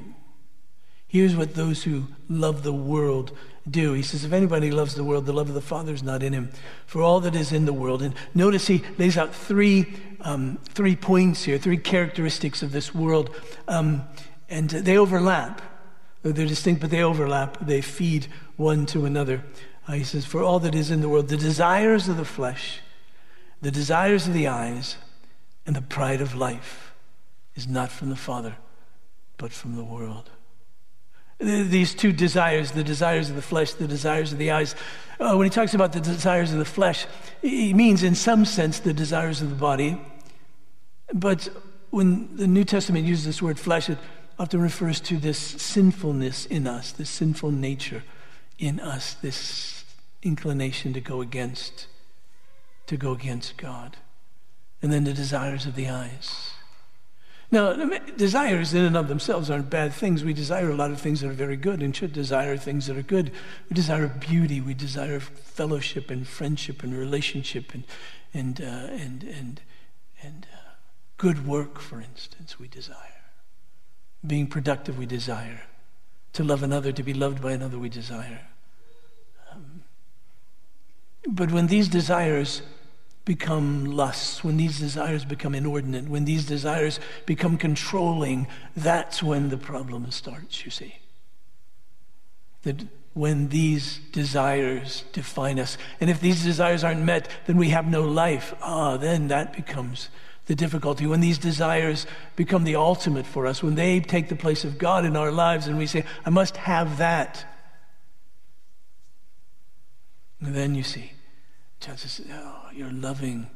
Here's 1.11 1.35
what 1.35 1.55
those 1.55 1.83
who 1.83 2.07
love 2.29 2.63
the 2.63 2.73
world 2.73 3.37
do. 3.69 3.95
He 3.95 4.03
says, 4.03 4.25
If 4.25 4.33
anybody 4.33 4.71
loves 4.71 4.95
the 4.95 5.03
world, 5.03 5.27
the 5.27 5.33
love 5.33 5.49
of 5.49 5.57
the 5.57 5.61
Father 5.61 5.93
is 5.93 6.05
not 6.05 6.23
in 6.23 6.33
him. 6.33 6.53
For 6.87 7.03
all 7.03 7.19
that 7.23 7.35
is 7.35 7.51
in 7.51 7.65
the 7.65 7.73
world. 7.73 8.01
And 8.01 8.15
notice 8.33 8.69
he 8.69 8.85
lays 8.97 9.19
out 9.19 9.35
three, 9.35 9.93
um, 10.21 10.61
three 10.67 10.95
points 10.95 11.43
here, 11.43 11.59
three 11.59 11.79
characteristics 11.79 12.63
of 12.63 12.71
this 12.71 12.95
world. 12.95 13.35
Um, 13.67 14.05
and 14.49 14.71
they 14.71 14.97
overlap. 14.97 15.61
They're 16.23 16.47
distinct, 16.47 16.81
but 16.81 16.91
they 16.91 17.03
overlap. 17.03 17.59
They 17.61 17.81
feed 17.81 18.29
one 18.57 18.87
to 18.87 19.05
another. 19.05 19.43
Uh, 19.89 19.95
he 19.95 20.05
says, 20.05 20.25
For 20.25 20.45
all 20.45 20.61
that 20.61 20.77
is 20.77 20.93
in 20.93 21.01
the 21.01 21.09
world, 21.09 21.27
the 21.27 21.37
desires 21.37 22.07
of 22.07 22.19
the 22.19 22.25
flesh, 22.25 22.83
the 23.61 23.73
desires 23.73 24.29
of 24.29 24.33
the 24.33 24.47
eyes, 24.47 24.97
and 25.67 25.75
the 25.75 25.83
pride 25.83 26.21
of 26.21 26.37
life 26.37 26.95
is 27.57 27.67
not 27.67 27.91
from 27.91 28.11
the 28.11 28.17
Father, 28.17 28.55
but 29.39 29.51
from 29.51 29.75
the 29.75 29.83
world 29.83 30.31
these 31.41 31.95
two 31.95 32.13
desires 32.13 32.73
the 32.73 32.85
desires 32.85 33.31
of 33.31 33.37
the 33.37 33.43
flesh, 33.43 33.73
the 33.73 33.89
desires 33.89 34.33
of 34.33 34.39
the 34.39 34.51
eyes. 34.51 34.75
Uh, 35.19 35.35
when 35.35 35.47
he 35.47 35.51
talks 35.51 35.75
about 35.75 35.93
the 35.93 36.01
desires 36.01 36.53
of 36.53 36.59
the 36.59 36.65
flesh, 36.65 37.07
he 37.43 37.75
means, 37.75 38.03
in 38.03 38.15
some 38.15 38.45
sense, 38.45 38.81
the 38.81 38.93
desires 38.93 39.43
of 39.43 39.51
the 39.51 39.57
body. 39.57 40.01
But 41.13 41.49
when 41.91 42.37
the 42.37 42.47
New 42.47 42.65
Testament 42.65 43.05
uses 43.07 43.25
this 43.25 43.43
word 43.43 43.59
flesh, 43.59 43.89
it 43.89 43.99
often 44.39 44.61
refers 44.61 45.01
to 45.01 45.19
this 45.19 45.39
sinfulness 45.39 46.47
in 46.47 46.67
us, 46.67 46.93
this 46.93 47.11
sinful 47.11 47.51
nature 47.51 48.03
in 48.59 48.81
us, 48.81 49.15
this 49.15 49.85
inclination 50.23 50.93
to 50.93 51.01
go 51.01 51.21
against, 51.21 51.87
to 52.87 52.97
go 52.97 53.13
against 53.13 53.57
God. 53.57 53.97
And 54.83 54.93
then 54.93 55.05
the 55.05 55.13
desires 55.13 55.67
of 55.67 55.75
the 55.75 55.89
eyes. 55.89 56.53
Now, 57.53 57.73
desires 58.17 58.75
in 58.75 58.85
and 58.85 58.97
of 58.97 59.09
themselves 59.09 59.51
aren't 59.51 59.71
bad 59.71 59.93
things. 59.93 60.23
We 60.23 60.33
desire 60.33 60.71
a 60.71 60.75
lot 60.77 60.93
of 60.93 61.01
things 61.01 61.21
that 61.21 61.29
are 61.29 61.33
very 61.33 61.57
good 61.57 61.83
and 61.83 61.95
should 61.95 62.13
desire 62.13 62.57
things 62.57 62.87
that 62.87 62.97
are 62.97 63.03
good. 63.03 63.33
We 63.69 63.75
desire 63.75 64.07
beauty. 64.07 64.61
We 64.61 64.75
desire 64.75 65.19
fellowship 65.19 66.11
and 66.11 66.27
friendship 66.27 66.85
and 66.85 66.97
relationship 66.97 67.75
and, 67.75 67.85
and, 68.33 68.61
uh, 68.61 68.65
and, 68.65 69.25
and, 69.25 69.61
and 70.23 70.47
uh, 70.53 70.71
good 71.17 71.45
work, 71.45 71.81
for 71.81 72.01
instance, 72.01 72.61
we 72.61 72.69
desire. 72.69 72.97
Being 74.25 74.47
productive, 74.47 74.97
we 74.97 75.07
desire. 75.07 75.63
To 76.35 76.45
love 76.45 76.63
another, 76.63 76.93
to 76.93 77.03
be 77.03 77.15
loved 77.15 77.43
by 77.43 77.53
another, 77.53 77.79
we 77.79 77.89
desire. 77.89 78.47
Um, 79.51 79.83
but 81.27 81.51
when 81.51 81.67
these 81.67 81.89
desires 81.89 82.63
become 83.25 83.85
lusts, 83.85 84.43
when 84.43 84.57
these 84.57 84.79
desires 84.79 85.25
become 85.25 85.55
inordinate, 85.55 86.09
when 86.09 86.25
these 86.25 86.47
desires 86.47 87.01
become 87.27 87.57
controlling, 87.57 88.47
that's 88.77 89.23
when 89.23 89.51
the 89.51 89.57
problem 89.57 90.11
starts, 90.11 90.65
you 90.65 90.71
see. 90.71 90.97
That 92.63 92.85
when 93.13 93.49
these 93.49 93.99
desires 94.13 95.05
define 95.13 95.59
us. 95.59 95.77
And 96.01 96.09
if 96.09 96.21
these 96.21 96.43
desires 96.43 96.85
aren't 96.85 97.03
met, 97.03 97.29
then 97.47 97.57
we 97.57 97.71
have 97.71 97.87
no 97.87 98.03
life. 98.03 98.55
Ah, 98.63 98.97
then 98.97 99.29
that 99.29 99.53
becomes 99.53 100.09
the 100.47 100.55
difficulty. 100.55 101.07
When 101.07 101.21
these 101.21 101.39
desires 101.39 102.07
become 102.37 102.65
the 102.65 102.77
ultimate 102.77 103.27
for 103.27 103.47
us, 103.47 103.63
when 103.63 103.75
they 103.75 104.01
take 104.01 104.29
the 104.29 104.37
place 104.37 104.65
of 104.65 104.79
God 104.79 105.05
in 105.05 105.17
our 105.17 105.33
lives 105.33 105.67
and 105.67 105.77
we 105.77 105.87
say, 105.87 106.05
I 106.25 106.31
must 106.31 106.57
have 106.57 106.99
that. 106.99 107.45
And 110.41 110.55
then 110.55 110.75
you 110.75 110.83
see, 110.83 111.13
John 111.81 111.97
says, 111.97 112.21
oh, 112.31 112.69
you're 112.75 112.93
loving, 112.93 113.49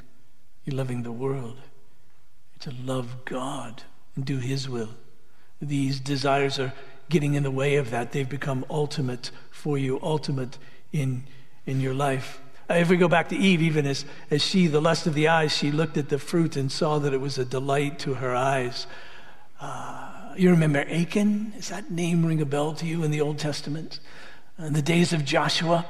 you're 0.64 0.76
loving 0.76 1.02
the 1.02 1.12
world. 1.12 1.58
To 2.60 2.72
love 2.82 3.24
God 3.26 3.82
and 4.16 4.24
do 4.24 4.38
His 4.38 4.68
will. 4.68 4.90
These 5.60 6.00
desires 6.00 6.58
are 6.58 6.72
getting 7.10 7.34
in 7.34 7.42
the 7.42 7.50
way 7.50 7.76
of 7.76 7.90
that. 7.90 8.12
They've 8.12 8.28
become 8.28 8.64
ultimate 8.70 9.30
for 9.50 9.76
you, 9.76 10.00
ultimate 10.02 10.56
in, 10.92 11.24
in 11.66 11.80
your 11.80 11.92
life. 11.92 12.40
Uh, 12.70 12.74
if 12.74 12.88
we 12.88 12.96
go 12.96 13.08
back 13.08 13.28
to 13.28 13.36
Eve, 13.36 13.60
even 13.60 13.84
as, 13.84 14.06
as 14.30 14.42
she, 14.42 14.68
the 14.68 14.80
lust 14.80 15.06
of 15.06 15.12
the 15.12 15.28
eyes, 15.28 15.54
she 15.54 15.70
looked 15.70 15.98
at 15.98 16.08
the 16.08 16.18
fruit 16.18 16.56
and 16.56 16.72
saw 16.72 16.98
that 16.98 17.12
it 17.12 17.20
was 17.20 17.36
a 17.36 17.44
delight 17.44 17.98
to 17.98 18.14
her 18.14 18.34
eyes. 18.34 18.86
Uh, 19.60 20.32
you 20.36 20.50
remember 20.50 20.80
Achan? 20.80 21.52
Does 21.56 21.68
that 21.68 21.90
name 21.90 22.24
ring 22.24 22.40
a 22.40 22.46
bell 22.46 22.72
to 22.74 22.86
you 22.86 23.04
in 23.04 23.10
the 23.10 23.20
Old 23.20 23.38
Testament? 23.38 24.00
In 24.58 24.72
the 24.72 24.82
days 24.82 25.12
of 25.12 25.26
Joshua, 25.26 25.84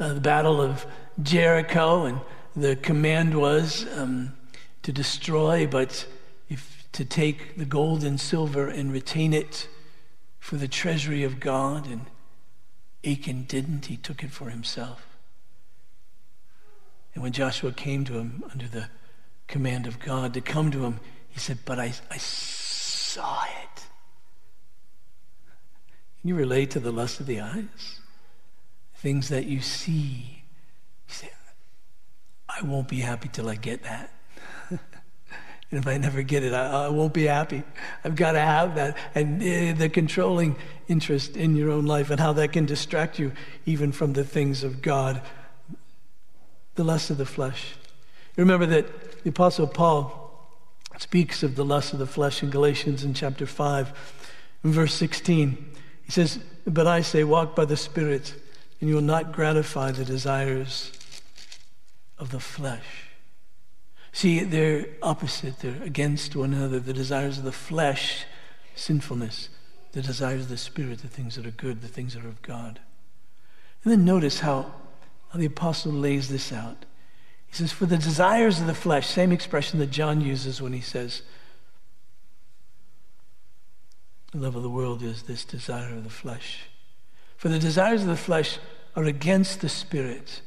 uh, 0.00 0.14
the 0.14 0.20
battle 0.20 0.60
of 0.60 0.86
Jericho, 1.22 2.04
and 2.04 2.20
the 2.56 2.76
command 2.76 3.38
was 3.38 3.86
um, 3.96 4.32
to 4.82 4.92
destroy, 4.92 5.66
but 5.66 6.06
if, 6.48 6.86
to 6.92 7.04
take 7.04 7.56
the 7.56 7.64
gold 7.64 8.04
and 8.04 8.20
silver 8.20 8.68
and 8.68 8.92
retain 8.92 9.32
it 9.32 9.68
for 10.38 10.56
the 10.56 10.68
treasury 10.68 11.24
of 11.24 11.40
God. 11.40 11.86
And 11.86 12.02
Achan 13.02 13.44
didn't, 13.44 13.86
he 13.86 13.96
took 13.96 14.22
it 14.22 14.30
for 14.30 14.50
himself. 14.50 15.06
And 17.14 17.22
when 17.22 17.32
Joshua 17.32 17.72
came 17.72 18.04
to 18.04 18.18
him 18.18 18.44
under 18.52 18.68
the 18.68 18.88
command 19.46 19.86
of 19.86 20.00
God 20.00 20.34
to 20.34 20.40
come 20.40 20.70
to 20.72 20.84
him, 20.84 21.00
he 21.28 21.38
said, 21.38 21.58
But 21.64 21.78
I, 21.78 21.94
I 22.10 22.18
saw 22.18 23.44
it. 23.44 23.86
Can 26.20 26.28
you 26.28 26.34
relate 26.34 26.70
to 26.72 26.80
the 26.80 26.92
lust 26.92 27.20
of 27.20 27.26
the 27.26 27.40
eyes? 27.40 28.00
Things 29.04 29.28
that 29.28 29.44
you 29.44 29.60
see. 29.60 30.44
You 31.06 31.14
say, 31.14 31.30
I 32.48 32.62
won't 32.62 32.88
be 32.88 33.00
happy 33.00 33.28
till 33.28 33.50
I 33.50 33.54
get 33.56 33.82
that. 33.82 34.10
and 34.70 34.80
if 35.72 35.86
I 35.86 35.98
never 35.98 36.22
get 36.22 36.42
it, 36.42 36.54
I, 36.54 36.86
I, 36.86 36.88
won't 36.88 37.12
be 37.12 37.24
happy. 37.24 37.64
I've 38.02 38.16
got 38.16 38.32
to 38.32 38.40
have 38.40 38.76
that. 38.76 38.96
And 39.14 39.42
uh, 39.42 39.78
the 39.78 39.90
controlling 39.90 40.56
interest 40.88 41.36
in 41.36 41.54
your 41.54 41.70
own 41.70 41.84
life 41.84 42.08
and 42.08 42.18
how 42.18 42.32
that 42.32 42.52
can 42.54 42.64
distract 42.64 43.18
you 43.18 43.32
even 43.66 43.92
from 43.92 44.14
the 44.14 44.24
things 44.24 44.64
of 44.64 44.80
God 44.80 45.20
the 46.76 46.82
lust 46.82 47.10
of 47.10 47.18
the 47.18 47.26
flesh. 47.26 47.74
You 48.38 48.42
remember 48.42 48.64
that 48.64 49.22
the 49.22 49.28
Apostle 49.28 49.66
Paul 49.66 50.48
speaks 50.98 51.42
of 51.42 51.56
the 51.56 51.64
lust 51.66 51.92
of 51.92 51.98
the 51.98 52.06
flesh 52.06 52.42
in 52.42 52.48
Galatians 52.48 53.04
in 53.04 53.12
chapter 53.12 53.44
5, 53.44 53.92
in 54.64 54.72
verse 54.72 54.94
16. 54.94 55.72
He 56.04 56.10
says, 56.10 56.38
But 56.66 56.86
I 56.86 57.02
say, 57.02 57.22
walk 57.22 57.54
by 57.54 57.66
the 57.66 57.76
Spirit, 57.76 58.34
and 58.84 58.90
you 58.90 58.96
will 58.96 59.02
not 59.02 59.32
gratify 59.32 59.90
the 59.92 60.04
desires 60.04 60.92
of 62.18 62.30
the 62.30 62.38
flesh. 62.38 62.84
See, 64.12 64.40
they're 64.40 64.84
opposite, 65.00 65.60
they're 65.60 65.82
against 65.82 66.36
one 66.36 66.52
another. 66.52 66.80
The 66.80 66.92
desires 66.92 67.38
of 67.38 67.44
the 67.44 67.50
flesh, 67.50 68.26
sinfulness, 68.74 69.48
the 69.92 70.02
desires 70.02 70.42
of 70.42 70.48
the 70.50 70.58
Spirit, 70.58 70.98
the 70.98 71.08
things 71.08 71.36
that 71.36 71.46
are 71.46 71.50
good, 71.50 71.80
the 71.80 71.88
things 71.88 72.12
that 72.12 72.26
are 72.26 72.28
of 72.28 72.42
God. 72.42 72.78
And 73.84 73.90
then 73.90 74.04
notice 74.04 74.40
how 74.40 74.74
how 75.30 75.38
the 75.38 75.46
apostle 75.46 75.92
lays 75.92 76.28
this 76.28 76.52
out. 76.52 76.84
He 77.46 77.54
says, 77.54 77.72
For 77.72 77.86
the 77.86 77.96
desires 77.96 78.60
of 78.60 78.66
the 78.66 78.74
flesh, 78.74 79.06
same 79.06 79.32
expression 79.32 79.78
that 79.78 79.90
John 79.90 80.20
uses 80.20 80.60
when 80.60 80.74
he 80.74 80.82
says, 80.82 81.22
The 84.32 84.40
love 84.40 84.56
of 84.56 84.62
the 84.62 84.68
world 84.68 85.02
is 85.02 85.22
this 85.22 85.42
desire 85.42 85.94
of 85.94 86.04
the 86.04 86.10
flesh. 86.10 86.66
For 87.44 87.48
the 87.48 87.58
desires 87.58 88.02
of 88.02 88.08
the 88.08 88.16
flesh 88.16 88.58
are 88.96 89.04
against 89.04 89.60
the 89.60 89.68
spirit, 89.68 90.40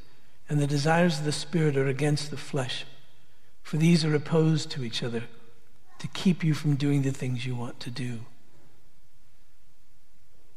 and 0.50 0.60
the 0.60 0.68
desires 0.68 1.20
of 1.20 1.26
the 1.26 1.32
spirit 1.32 1.76
are 1.76 1.88
against 1.88 2.32
the 2.32 2.38
flesh. 2.38 2.86
For 3.62 3.78
these 3.78 4.06
are 4.06 4.16
opposed 4.16 4.72
to 4.72 4.84
each 4.84 5.04
other 5.04 5.24
to 6.00 6.08
keep 6.08 6.44
you 6.44 6.54
from 6.54 6.76
doing 6.76 7.02
the 7.02 7.12
things 7.12 7.46
you 7.46 7.56
want 7.56 7.80
to 7.82 7.90
do. 7.90 8.20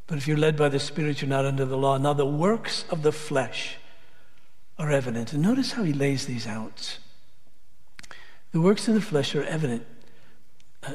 But 0.06 0.18
if 0.18 0.26
you're 0.26 0.36
led 0.36 0.56
by 0.56 0.68
the 0.68 0.80
Spirit, 0.80 1.22
you're 1.22 1.28
not 1.28 1.44
under 1.44 1.64
the 1.64 1.76
law. 1.76 1.96
Now, 1.96 2.12
the 2.12 2.26
works 2.26 2.84
of 2.90 3.02
the 3.02 3.12
flesh 3.12 3.76
are 4.76 4.90
evident. 4.90 5.32
And 5.32 5.42
notice 5.42 5.72
how 5.72 5.84
he 5.84 5.92
lays 5.92 6.26
these 6.26 6.48
out. 6.48 6.98
The 8.50 8.60
works 8.60 8.88
of 8.88 8.94
the 8.94 9.00
flesh 9.00 9.36
are 9.36 9.44
evident. 9.44 9.86
Uh, 10.82 10.94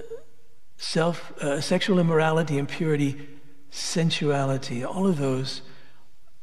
self, 0.76 1.32
uh, 1.42 1.62
sexual 1.62 1.98
immorality, 1.98 2.58
impurity, 2.58 3.28
sensuality, 3.72 4.84
all 4.84 5.08
of 5.08 5.18
those 5.18 5.62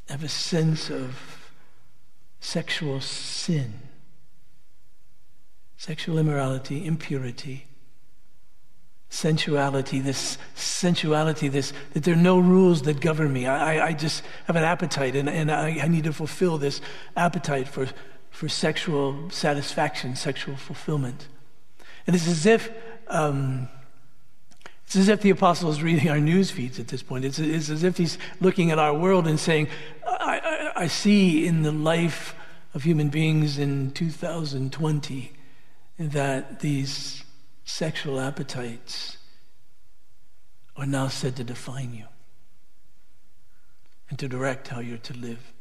have 0.08 0.22
a 0.22 0.28
sense 0.28 0.90
of 0.90 1.50
sexual 2.40 3.00
sin. 3.00 3.74
Sexual 5.76 6.18
immorality, 6.18 6.86
impurity, 6.86 7.66
sensuality, 9.08 10.00
this 10.00 10.38
sensuality, 10.54 11.48
this 11.48 11.72
that 11.92 12.04
there 12.04 12.14
are 12.14 12.16
no 12.16 12.38
rules 12.38 12.82
that 12.82 13.00
govern 13.00 13.32
me. 13.32 13.46
I, 13.46 13.88
I 13.88 13.92
just 13.92 14.22
have 14.46 14.56
an 14.56 14.64
appetite 14.64 15.16
and, 15.16 15.28
and 15.28 15.50
I, 15.50 15.80
I 15.82 15.88
need 15.88 16.04
to 16.04 16.12
fulfill 16.12 16.56
this 16.56 16.80
appetite 17.16 17.68
for, 17.68 17.88
for 18.30 18.48
sexual 18.48 19.28
satisfaction, 19.30 20.16
sexual 20.16 20.56
fulfillment. 20.56 21.28
And 22.06 22.16
it's 22.16 22.28
as 22.28 22.46
if 22.46 22.70
um, 23.08 23.68
it's 24.92 24.98
as 24.98 25.08
if 25.08 25.22
the 25.22 25.30
apostle 25.30 25.70
is 25.70 25.82
reading 25.82 26.10
our 26.10 26.20
news 26.20 26.50
feeds 26.50 26.78
at 26.78 26.88
this 26.88 27.02
point. 27.02 27.24
It's, 27.24 27.38
it's 27.38 27.70
as 27.70 27.82
if 27.82 27.96
he's 27.96 28.18
looking 28.42 28.70
at 28.70 28.78
our 28.78 28.92
world 28.92 29.26
and 29.26 29.40
saying, 29.40 29.68
I, 30.06 30.70
I, 30.76 30.82
I 30.82 30.86
see 30.86 31.46
in 31.46 31.62
the 31.62 31.72
life 31.72 32.34
of 32.74 32.82
human 32.82 33.08
beings 33.08 33.56
in 33.56 33.92
2020 33.92 35.32
that 35.98 36.60
these 36.60 37.24
sexual 37.64 38.20
appetites 38.20 39.16
are 40.76 40.84
now 40.84 41.08
said 41.08 41.36
to 41.36 41.44
define 41.44 41.94
you 41.94 42.04
and 44.10 44.18
to 44.18 44.28
direct 44.28 44.68
how 44.68 44.80
you're 44.80 44.98
to 44.98 45.14
live, 45.14 45.54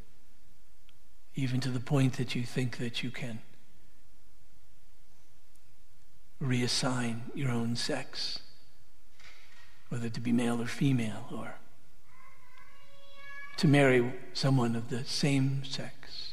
even 1.35 1.61
to 1.61 1.69
the 1.69 1.79
point 1.79 2.17
that 2.17 2.35
you 2.35 2.43
think 2.43 2.79
that 2.79 3.01
you 3.01 3.09
can 3.09 3.39
reassign 6.43 7.21
your 7.33 7.49
own 7.49 7.77
sex, 7.77 8.39
whether 9.91 10.07
to 10.07 10.21
be 10.21 10.31
male 10.31 10.61
or 10.61 10.67
female, 10.67 11.25
or 11.33 11.55
to 13.57 13.67
marry 13.67 14.13
someone 14.31 14.73
of 14.73 14.89
the 14.89 15.03
same 15.03 15.65
sex. 15.65 16.31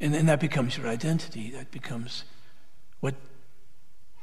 And 0.00 0.14
then 0.14 0.26
that 0.26 0.38
becomes 0.38 0.78
your 0.78 0.86
identity. 0.86 1.50
That 1.50 1.72
becomes 1.72 2.22
what 3.00 3.16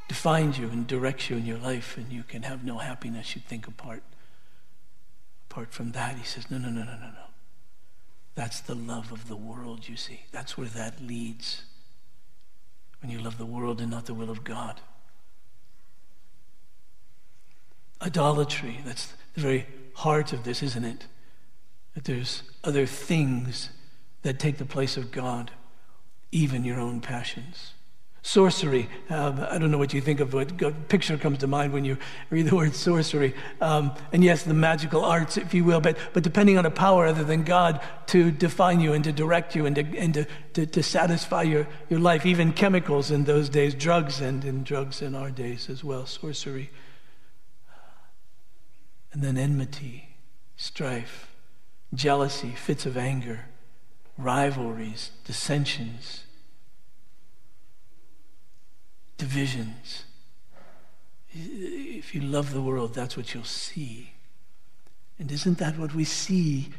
defines 0.08 0.58
you 0.58 0.70
and 0.70 0.88
directs 0.88 1.30
you 1.30 1.36
in 1.36 1.46
your 1.46 1.58
life, 1.58 1.98
and 1.98 2.10
you 2.10 2.24
can 2.24 2.44
have 2.44 2.64
no 2.64 2.78
happiness, 2.78 3.36
you 3.36 3.42
think, 3.46 3.68
apart. 3.68 4.04
Apart 5.52 5.74
from 5.74 5.92
that, 5.92 6.16
he 6.16 6.24
says, 6.24 6.50
no, 6.50 6.58
no, 6.58 6.70
no, 6.70 6.86
no, 6.86 6.94
no, 6.94 7.08
no. 7.08 7.28
That's 8.34 8.62
the 8.62 8.76
love 8.76 9.12
of 9.12 9.28
the 9.28 9.36
world, 9.36 9.90
you 9.90 9.98
see. 9.98 10.22
That's 10.32 10.58
where 10.58 10.70
that 10.70 11.02
leads. 11.06 11.64
When 13.02 13.12
you 13.12 13.20
love 13.20 13.38
the 13.38 13.46
world 13.46 13.82
and 13.82 13.92
not 13.92 14.06
the 14.06 14.14
will 14.14 14.30
of 14.30 14.46
God. 14.46 14.80
Idolatry, 18.04 18.80
that's 18.86 19.14
the 19.34 19.42
very 19.42 19.66
heart 19.96 20.34
of 20.34 20.44
this, 20.44 20.62
isn't 20.62 20.84
it? 20.84 21.06
That 21.96 22.04
there's 22.04 22.44
other 22.64 22.86
things 22.86 23.70
that 24.24 24.40
take 24.40 24.58
the 24.58 24.66
place 24.66 24.98
of 24.98 25.12
God, 25.12 25.52
even 26.32 26.66
your 26.66 26.80
own 26.80 27.02
passions. 27.02 27.74
Sorcery. 28.26 28.90
Um, 29.10 29.46
I 29.50 29.58
don't 29.58 29.70
know 29.70 29.78
what 29.78 29.94
you 29.94 30.00
think 30.00 30.22
of. 30.22 30.34
What 30.34 30.88
picture 30.88 31.18
comes 31.18 31.40
to 31.40 31.48
mind 31.48 31.74
when 31.74 31.84
you 31.84 31.98
read 32.30 32.48
the 32.48 32.56
word 32.56 32.74
sorcery. 32.74 33.36
Um, 33.60 33.94
and 34.14 34.24
yes, 34.24 34.44
the 34.44 34.54
magical 34.54 35.04
arts, 35.04 35.36
if 35.36 35.54
you 35.54 35.66
will, 35.66 35.82
but, 35.82 35.98
but 36.14 36.24
depending 36.24 36.58
on 36.58 36.66
a 36.66 36.72
power 36.72 37.06
other 37.06 37.26
than 37.26 37.44
God 37.44 37.82
to 38.08 38.32
define 38.32 38.80
you 38.80 38.94
and 38.94 39.04
to 39.04 39.12
direct 39.12 39.56
you 39.56 39.66
and 39.66 39.76
to, 39.76 39.98
and 39.98 40.14
to, 40.14 40.26
to, 40.54 40.66
to 40.66 40.82
satisfy 40.82 41.42
your, 41.42 41.68
your 41.90 42.00
life. 42.00 42.26
Even 42.26 42.54
chemicals 42.54 43.12
in 43.12 43.26
those 43.26 43.50
days, 43.50 43.76
drugs, 43.76 44.22
and 44.22 44.46
in 44.46 44.64
drugs 44.64 45.02
in 45.02 45.16
our 45.16 45.30
days 45.30 45.70
as 45.70 45.84
well, 45.84 46.06
sorcery. 46.06 46.70
And 49.14 49.22
then 49.22 49.38
enmity, 49.38 50.18
strife, 50.58 51.30
jealousy, 51.94 52.50
fits 52.50 52.88
of 52.88 52.98
anger, 52.98 53.46
rivalries, 54.18 55.12
dissensions, 55.24 56.24
divisions. 59.18 60.06
If 61.32 62.14
you 62.14 62.22
love 62.22 62.54
the 62.54 62.62
world, 62.62 62.96
that's 62.96 63.16
what 63.16 63.34
you'll 63.34 63.44
see. 63.44 64.14
And 65.20 65.32
isn't 65.32 65.60
that 65.60 65.78
what 65.78 65.94
we 65.94 66.04
see 66.04 66.70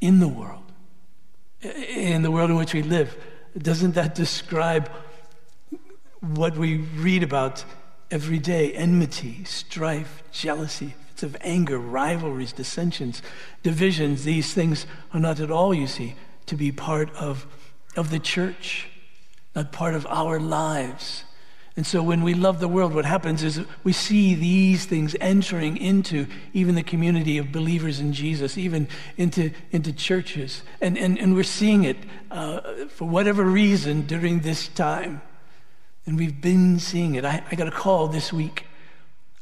in 0.00 0.18
the 0.18 0.28
world? 0.28 0.72
In 1.62 2.22
the 2.22 2.30
world 2.30 2.50
in 2.50 2.56
which 2.56 2.74
we 2.74 2.82
live? 2.82 3.16
Doesn't 3.56 3.94
that 3.94 4.14
describe 4.16 4.90
what 6.20 6.56
we 6.56 6.78
read 6.78 7.22
about 7.22 7.64
every 8.10 8.40
day? 8.40 8.72
Enmity, 8.72 9.44
strife, 9.44 10.22
jealousy, 10.32 10.94
fits 11.16 11.22
of 11.22 11.36
anger, 11.40 11.78
rivalries, 11.78 12.52
dissensions, 12.52 13.22
divisions. 13.62 14.24
These 14.24 14.52
things 14.52 14.86
are 15.14 15.20
not 15.20 15.40
at 15.40 15.50
all, 15.50 15.72
you 15.72 15.86
see, 15.86 16.14
to 16.44 16.56
be 16.56 16.70
part 16.70 17.10
of, 17.14 17.46
of 17.96 18.10
the 18.10 18.18
church, 18.18 18.88
not 19.54 19.72
part 19.72 19.94
of 19.94 20.06
our 20.08 20.38
lives. 20.38 21.24
And 21.74 21.86
so 21.86 22.02
when 22.02 22.22
we 22.22 22.34
love 22.34 22.60
the 22.60 22.68
world, 22.68 22.94
what 22.94 23.06
happens 23.06 23.42
is 23.42 23.60
we 23.82 23.92
see 23.92 24.34
these 24.34 24.84
things 24.84 25.16
entering 25.18 25.78
into 25.78 26.26
even 26.52 26.74
the 26.74 26.82
community 26.82 27.38
of 27.38 27.50
believers 27.50 27.98
in 27.98 28.12
Jesus, 28.12 28.58
even 28.58 28.86
into, 29.16 29.50
into 29.70 29.94
churches. 29.94 30.62
And, 30.82 30.98
and, 30.98 31.18
and 31.18 31.34
we're 31.34 31.44
seeing 31.44 31.84
it 31.84 31.96
uh, 32.30 32.60
for 32.88 33.08
whatever 33.08 33.42
reason 33.42 34.06
during 34.06 34.40
this 34.40 34.68
time. 34.68 35.22
And 36.04 36.18
we've 36.18 36.40
been 36.42 36.78
seeing 36.78 37.14
it. 37.14 37.24
I, 37.24 37.42
I 37.50 37.54
got 37.56 37.68
a 37.68 37.72
call 37.72 38.08
this 38.08 38.32
week, 38.34 38.66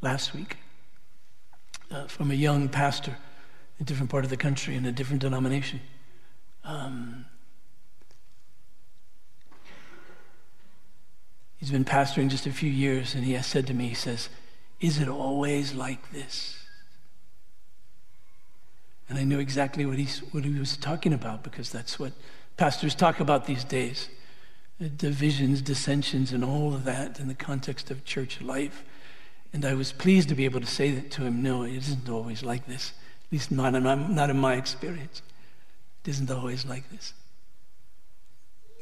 last 0.00 0.34
week, 0.34 0.56
uh, 1.90 2.06
from 2.06 2.30
a 2.30 2.34
young 2.34 2.68
pastor 2.68 3.16
in 3.78 3.82
a 3.82 3.84
different 3.84 4.10
part 4.10 4.24
of 4.24 4.30
the 4.30 4.36
country 4.36 4.74
in 4.74 4.86
a 4.86 4.92
different 4.92 5.22
denomination. 5.22 5.80
Um, 6.64 7.26
He's 11.64 11.70
been 11.70 11.86
pastoring 11.86 12.28
just 12.28 12.44
a 12.44 12.52
few 12.52 12.68
years, 12.68 13.14
and 13.14 13.24
he 13.24 13.32
has 13.32 13.46
said 13.46 13.66
to 13.68 13.72
me, 13.72 13.88
he 13.88 13.94
says, 13.94 14.28
Is 14.82 14.98
it 14.98 15.08
always 15.08 15.72
like 15.72 16.12
this? 16.12 16.58
And 19.08 19.18
I 19.18 19.24
knew 19.24 19.38
exactly 19.38 19.86
what, 19.86 19.96
he's, 19.96 20.18
what 20.32 20.44
he 20.44 20.50
was 20.50 20.76
talking 20.76 21.14
about 21.14 21.42
because 21.42 21.70
that's 21.70 21.98
what 21.98 22.12
pastors 22.58 22.94
talk 22.94 23.18
about 23.18 23.46
these 23.46 23.64
days 23.64 24.10
divisions, 24.98 25.62
dissensions, 25.62 26.32
and 26.32 26.44
all 26.44 26.74
of 26.74 26.84
that 26.84 27.18
in 27.18 27.28
the 27.28 27.34
context 27.34 27.90
of 27.90 28.04
church 28.04 28.42
life. 28.42 28.84
And 29.54 29.64
I 29.64 29.75
was 29.75 29.92
pleased 29.92 30.28
to 30.30 30.34
be 30.34 30.46
able 30.46 30.61
to 30.61 30.66
say 30.66 30.90
that 30.90 31.12
to 31.12 31.23
him 31.23 31.40
no, 31.40 31.62
it 31.62 31.75
isn't 31.75 32.08
always 32.08 32.42
like 32.42 32.66
this, 32.66 32.92
at 33.25 33.32
least 33.32 33.52
not 33.52 33.76
in 33.76 33.84
my, 33.84 33.94
not 33.94 34.28
in 34.28 34.37
my 34.37 34.54
experience. 34.54 35.23
It 36.04 36.11
isn't 36.11 36.28
always 36.28 36.66
like 36.66 36.90
this. 36.90 37.14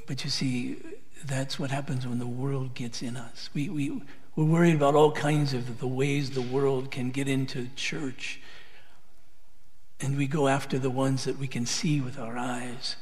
But 0.06 0.24
you 0.24 0.30
see, 0.30 0.78
that's 1.26 1.58
what 1.58 1.70
happens 1.70 2.06
when 2.06 2.18
the 2.18 2.26
world 2.26 2.72
gets 2.72 3.02
in 3.02 3.18
us. 3.18 3.50
We, 3.52 3.68
we, 3.68 4.02
we're 4.34 4.46
worried 4.46 4.74
about 4.74 4.94
all 4.94 5.12
kinds 5.12 5.52
of 5.52 5.78
the 5.78 5.86
ways 5.86 6.30
the 6.30 6.40
world 6.40 6.90
can 6.90 7.10
get 7.10 7.28
into 7.28 7.68
church. 7.76 8.40
And 10.00 10.16
we 10.16 10.26
go 10.26 10.48
after 10.48 10.78
the 10.78 10.90
ones 10.90 11.24
that 11.24 11.38
we 11.38 11.48
can 11.48 11.66
see 11.66 12.00
with 12.00 12.18
our 12.18 12.38
eyes, 12.38 12.96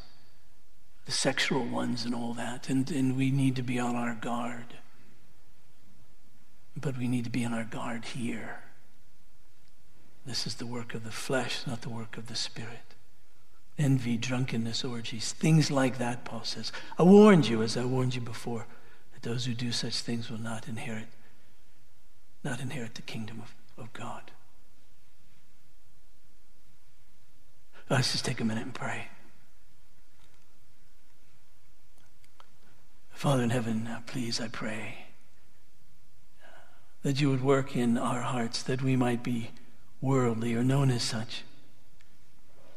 the 1.07 1.13
sexual 1.13 1.65
ones 1.65 2.05
and 2.05 2.17
all 2.17 2.35
that. 2.35 2.69
And, 2.69 2.91
and 2.91 3.17
we 3.17 3.31
need 3.31 3.55
to 3.57 3.63
be 3.63 3.79
on 3.79 3.95
our 3.95 4.17
guard. 4.17 4.75
But 6.77 6.97
we 6.97 7.09
need 7.09 7.25
to 7.25 7.31
be 7.31 7.45
on 7.45 7.53
our 7.53 7.65
guard 7.65 8.05
here. 8.07 8.63
This 10.25 10.47
is 10.47 10.57
the 10.57 10.67
work 10.67 10.95
of 10.95 11.05
the 11.05 11.11
flesh, 11.11 11.67
not 11.67 11.83
the 11.83 11.89
work 11.89 12.17
of 12.17 12.29
the 12.29 12.37
spirit 12.37 12.91
envy, 13.81 14.17
drunkenness, 14.17 14.85
orgies, 14.85 15.33
things 15.33 15.71
like 15.71 15.99
that, 15.99 16.25
Paul 16.25 16.45
says. 16.45 16.71
I 16.99 17.03
warned 17.03 17.49
you, 17.49 17.63
as 17.63 17.77
I 17.77 17.85
warned 17.85 18.15
you 18.15 18.21
before, 18.21 18.67
that 19.13 19.23
those 19.23 19.47
who 19.47 19.55
do 19.55 19.73
such 19.73 20.01
things 20.01 20.31
will 20.31 20.41
not 20.41 20.69
inherit, 20.69 21.09
not 22.45 22.61
inherit 22.61 22.95
the 22.95 23.03
kingdom 23.03 23.43
of, 23.43 23.55
of 23.83 23.93
God. 23.93 24.31
Oh, 27.91 27.95
let's 27.95 28.13
just 28.13 28.25
take 28.25 28.41
a 28.41 28.45
minute 28.45 28.65
and 28.65 28.75
pray. 28.75 29.09
Father 33.11 33.43
in 33.43 33.51
heaven, 33.51 33.87
uh, 33.87 34.01
please, 34.07 34.41
I 34.41 34.49
pray 34.49 35.10
that 37.03 37.21
you 37.21 37.31
would 37.31 37.43
work 37.43 37.77
in 37.77 37.97
our 37.97 38.21
hearts 38.21 38.63
that 38.63 38.83
we 38.83 38.97
might 38.97 39.23
be 39.23 39.51
worldly 40.01 40.55
or 40.55 40.63
known 40.63 40.91
as 40.91 41.03
such 41.03 41.45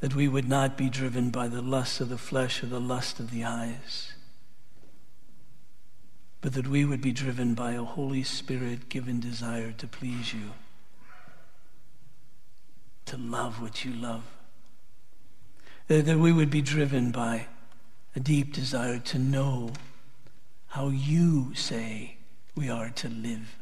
that 0.04 0.16
we 0.16 0.28
would 0.28 0.50
not 0.50 0.78
be 0.78 0.90
driven 0.90 1.30
by 1.30 1.48
the 1.48 1.62
lust 1.62 2.02
of 2.02 2.10
the 2.10 2.18
flesh 2.18 2.62
or 2.62 2.66
the 2.66 2.78
lust 2.78 3.22
of 3.22 3.32
the 3.32 3.46
eyes, 3.46 4.12
but 6.42 6.52
that 6.52 6.68
we 6.68 6.84
would 6.84 7.00
be 7.00 7.14
driven 7.14 7.54
by 7.54 7.72
a 7.72 7.84
Holy 7.86 8.22
Spirit 8.22 8.90
given 8.90 9.22
desire 9.22 9.72
to 9.72 9.88
please 9.88 10.34
you, 10.34 10.52
to 13.06 13.16
love 13.16 13.62
what 13.62 13.86
you 13.86 13.94
love, 13.94 14.24
that 15.88 16.20
we 16.20 16.34
would 16.34 16.50
be 16.50 16.62
driven 16.62 17.12
by 17.12 17.46
a 18.14 18.20
deep 18.20 18.52
desire 18.52 19.00
to 19.00 19.18
know 19.18 19.72
how 20.68 20.90
you 20.90 21.56
say 21.56 22.18
we 22.56 22.70
are 22.70 22.90
to 22.90 23.08
live, 23.08 23.56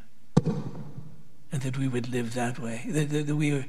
and 0.44 1.60
that 1.62 1.78
we 1.78 1.88
would 1.88 2.08
live 2.08 2.34
that 2.34 2.58
way, 2.58 2.84
that, 2.88 3.10
that 3.26 3.36
we 3.36 3.52
are 3.52 3.66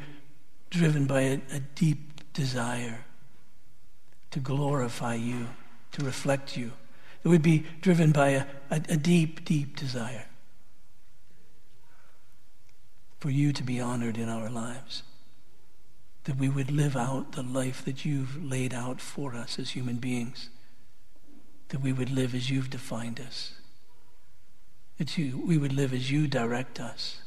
driven 0.70 1.06
by 1.06 1.22
a, 1.22 1.34
a 1.52 1.60
deep 1.76 2.34
desire 2.34 3.06
to 4.32 4.40
glorify 4.40 5.14
you, 5.14 5.48
to 5.92 6.04
reflect 6.04 6.58
you. 6.58 6.72
that 7.22 7.30
we'd 7.30 7.42
be 7.42 7.66
driven 7.82 8.12
by 8.12 8.30
a, 8.30 8.46
a, 8.72 8.82
a 8.90 8.98
deep, 8.98 9.46
deep 9.46 9.76
desire 9.76 10.26
for 13.20 13.30
you 13.30 13.54
to 13.54 13.64
be 13.64 13.80
honored 13.80 14.18
in 14.18 14.28
our 14.28 14.50
lives. 14.50 15.04
That 16.24 16.38
we 16.38 16.50
would 16.50 16.72
live 16.72 16.96
out 16.96 17.34
the 17.34 17.44
life 17.44 17.86
that 17.86 18.06
you've 18.06 18.44
laid 18.44 18.74
out 18.74 19.00
for 19.00 19.36
us 19.36 19.60
as 19.60 19.72
human 19.72 19.98
beings. 19.98 20.50
That 21.70 21.82
we 21.82 21.94
would 21.94 22.10
live 22.10 22.34
as 22.34 22.50
you've 22.50 22.70
defined 22.70 23.20
us. 23.20 23.54
That 24.98 25.18
you, 25.18 25.44
we 25.46 25.58
would 25.58 25.74
live 25.74 25.94
as 25.94 26.12
you 26.12 26.28
direct 26.28 26.80
us. 26.80 27.20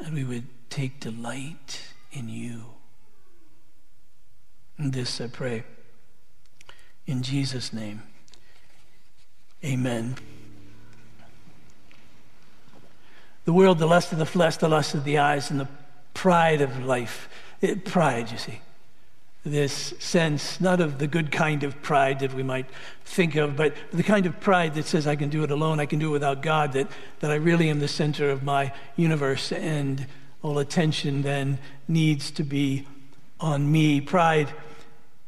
And 0.00 0.14
we 0.14 0.24
would 0.24 0.46
take 0.70 1.00
delight 1.00 1.82
in 2.12 2.28
you. 2.28 2.64
And 4.76 4.92
this 4.92 5.20
I 5.20 5.28
pray 5.28 5.64
in 7.06 7.22
Jesus' 7.22 7.72
name. 7.72 8.02
Amen. 9.64 10.16
The 13.44 13.52
world, 13.52 13.78
the 13.78 13.86
lust 13.86 14.12
of 14.12 14.18
the 14.18 14.26
flesh, 14.26 14.56
the 14.56 14.68
lust 14.68 14.94
of 14.94 15.04
the 15.04 15.18
eyes, 15.18 15.50
and 15.50 15.60
the 15.60 15.68
pride 16.14 16.60
of 16.60 16.84
life. 16.84 17.28
It, 17.60 17.84
pride, 17.84 18.30
you 18.30 18.38
see. 18.38 18.60
This 19.46 19.92
sense, 19.98 20.58
not 20.58 20.80
of 20.80 20.98
the 20.98 21.06
good 21.06 21.30
kind 21.30 21.64
of 21.64 21.82
pride 21.82 22.20
that 22.20 22.32
we 22.32 22.42
might 22.42 22.64
think 23.04 23.36
of, 23.36 23.56
but 23.56 23.74
the 23.92 24.02
kind 24.02 24.24
of 24.24 24.40
pride 24.40 24.74
that 24.74 24.86
says, 24.86 25.06
I 25.06 25.16
can 25.16 25.28
do 25.28 25.44
it 25.44 25.50
alone, 25.50 25.80
I 25.80 25.86
can 25.86 25.98
do 25.98 26.08
it 26.08 26.12
without 26.12 26.40
God, 26.40 26.72
that, 26.72 26.88
that 27.20 27.30
I 27.30 27.34
really 27.34 27.68
am 27.68 27.78
the 27.78 27.88
center 27.88 28.30
of 28.30 28.42
my 28.42 28.72
universe, 28.96 29.52
and 29.52 30.06
all 30.40 30.58
attention 30.58 31.20
then 31.20 31.58
needs 31.86 32.30
to 32.30 32.42
be 32.42 32.86
on 33.38 33.70
me. 33.70 34.00
Pride 34.00 34.48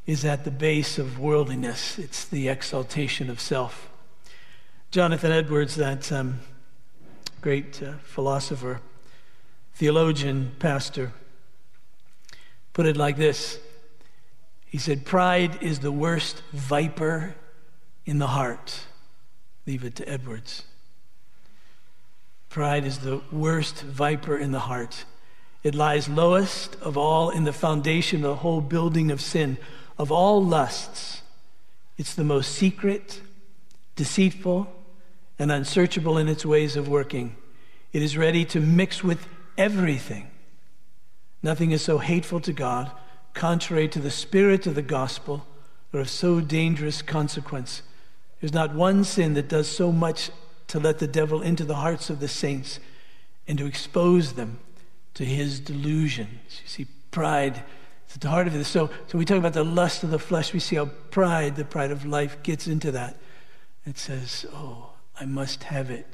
is 0.06 0.24
at 0.24 0.44
the 0.44 0.50
base 0.50 0.98
of 0.98 1.18
worldliness, 1.18 1.98
it's 1.98 2.24
the 2.24 2.48
exaltation 2.48 3.28
of 3.28 3.38
self. 3.38 3.90
Jonathan 4.90 5.30
Edwards, 5.30 5.76
that 5.76 6.10
um, 6.10 6.40
great 7.42 7.82
uh, 7.82 7.92
philosopher, 8.02 8.80
theologian, 9.74 10.52
pastor, 10.58 11.12
put 12.72 12.86
it 12.86 12.96
like 12.96 13.18
this 13.18 13.58
He 14.76 14.80
said, 14.80 15.06
Pride 15.06 15.62
is 15.62 15.78
the 15.78 15.90
worst 15.90 16.42
viper 16.52 17.34
in 18.04 18.18
the 18.18 18.26
heart. 18.26 18.80
Leave 19.66 19.84
it 19.84 19.94
to 19.94 20.06
Edwards. 20.06 20.64
Pride 22.50 22.84
is 22.84 22.98
the 22.98 23.22
worst 23.32 23.80
viper 23.80 24.36
in 24.36 24.52
the 24.52 24.58
heart. 24.58 25.06
It 25.62 25.74
lies 25.74 26.10
lowest 26.10 26.76
of 26.82 26.98
all 26.98 27.30
in 27.30 27.44
the 27.44 27.54
foundation 27.54 28.22
of 28.22 28.28
the 28.28 28.36
whole 28.36 28.60
building 28.60 29.10
of 29.10 29.22
sin. 29.22 29.56
Of 29.96 30.12
all 30.12 30.44
lusts, 30.44 31.22
it's 31.96 32.14
the 32.14 32.22
most 32.22 32.52
secret, 32.52 33.22
deceitful, 33.94 34.70
and 35.38 35.50
unsearchable 35.50 36.18
in 36.18 36.28
its 36.28 36.44
ways 36.44 36.76
of 36.76 36.86
working. 36.86 37.34
It 37.94 38.02
is 38.02 38.18
ready 38.18 38.44
to 38.44 38.60
mix 38.60 39.02
with 39.02 39.26
everything. 39.56 40.28
Nothing 41.42 41.70
is 41.70 41.80
so 41.80 41.96
hateful 41.96 42.40
to 42.40 42.52
God, 42.52 42.90
contrary 43.36 43.86
to 43.86 44.00
the 44.00 44.10
spirit 44.10 44.66
of 44.66 44.74
the 44.74 44.82
gospel, 44.82 45.46
or 45.92 46.00
of 46.00 46.10
so 46.10 46.40
dangerous 46.40 47.02
consequence. 47.02 47.82
There's 48.40 48.52
not 48.52 48.74
one 48.74 49.04
sin 49.04 49.34
that 49.34 49.48
does 49.48 49.68
so 49.68 49.92
much 49.92 50.30
to 50.68 50.80
let 50.80 50.98
the 50.98 51.06
devil 51.06 51.42
into 51.42 51.64
the 51.64 51.76
hearts 51.76 52.10
of 52.10 52.18
the 52.18 52.28
saints 52.28 52.80
and 53.46 53.56
to 53.58 53.66
expose 53.66 54.32
them 54.32 54.58
to 55.14 55.24
his 55.24 55.60
delusions. 55.60 56.60
You 56.62 56.68
see, 56.68 56.86
pride 57.10 57.62
is 58.08 58.16
at 58.16 58.22
the 58.22 58.30
heart 58.30 58.46
of 58.46 58.52
this. 58.52 58.68
So, 58.68 58.90
so 59.06 59.16
we 59.16 59.24
talk 59.24 59.38
about 59.38 59.52
the 59.52 59.64
lust 59.64 60.02
of 60.02 60.10
the 60.10 60.18
flesh. 60.18 60.52
We 60.52 60.58
see 60.58 60.76
how 60.76 60.86
pride, 61.10 61.56
the 61.56 61.64
pride 61.64 61.90
of 61.90 62.04
life, 62.04 62.42
gets 62.42 62.66
into 62.66 62.90
that. 62.92 63.16
It 63.84 63.98
says, 63.98 64.44
Oh, 64.52 64.94
I 65.20 65.24
must 65.24 65.64
have 65.64 65.90
it. 65.90 66.06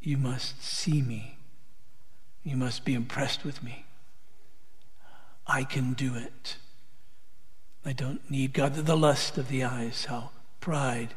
You 0.00 0.18
must 0.18 0.62
see 0.62 1.02
me. 1.02 1.38
You 2.42 2.56
must 2.56 2.84
be 2.84 2.94
impressed 2.94 3.44
with 3.44 3.62
me. 3.62 3.86
I 5.50 5.64
can 5.64 5.94
do 5.94 6.14
it. 6.14 6.56
I 7.84 7.92
don't 7.92 8.30
need 8.30 8.52
God. 8.52 8.74
The 8.74 8.96
lust 8.96 9.36
of 9.36 9.48
the 9.48 9.64
eyes, 9.64 10.04
how 10.04 10.30
pride 10.60 11.08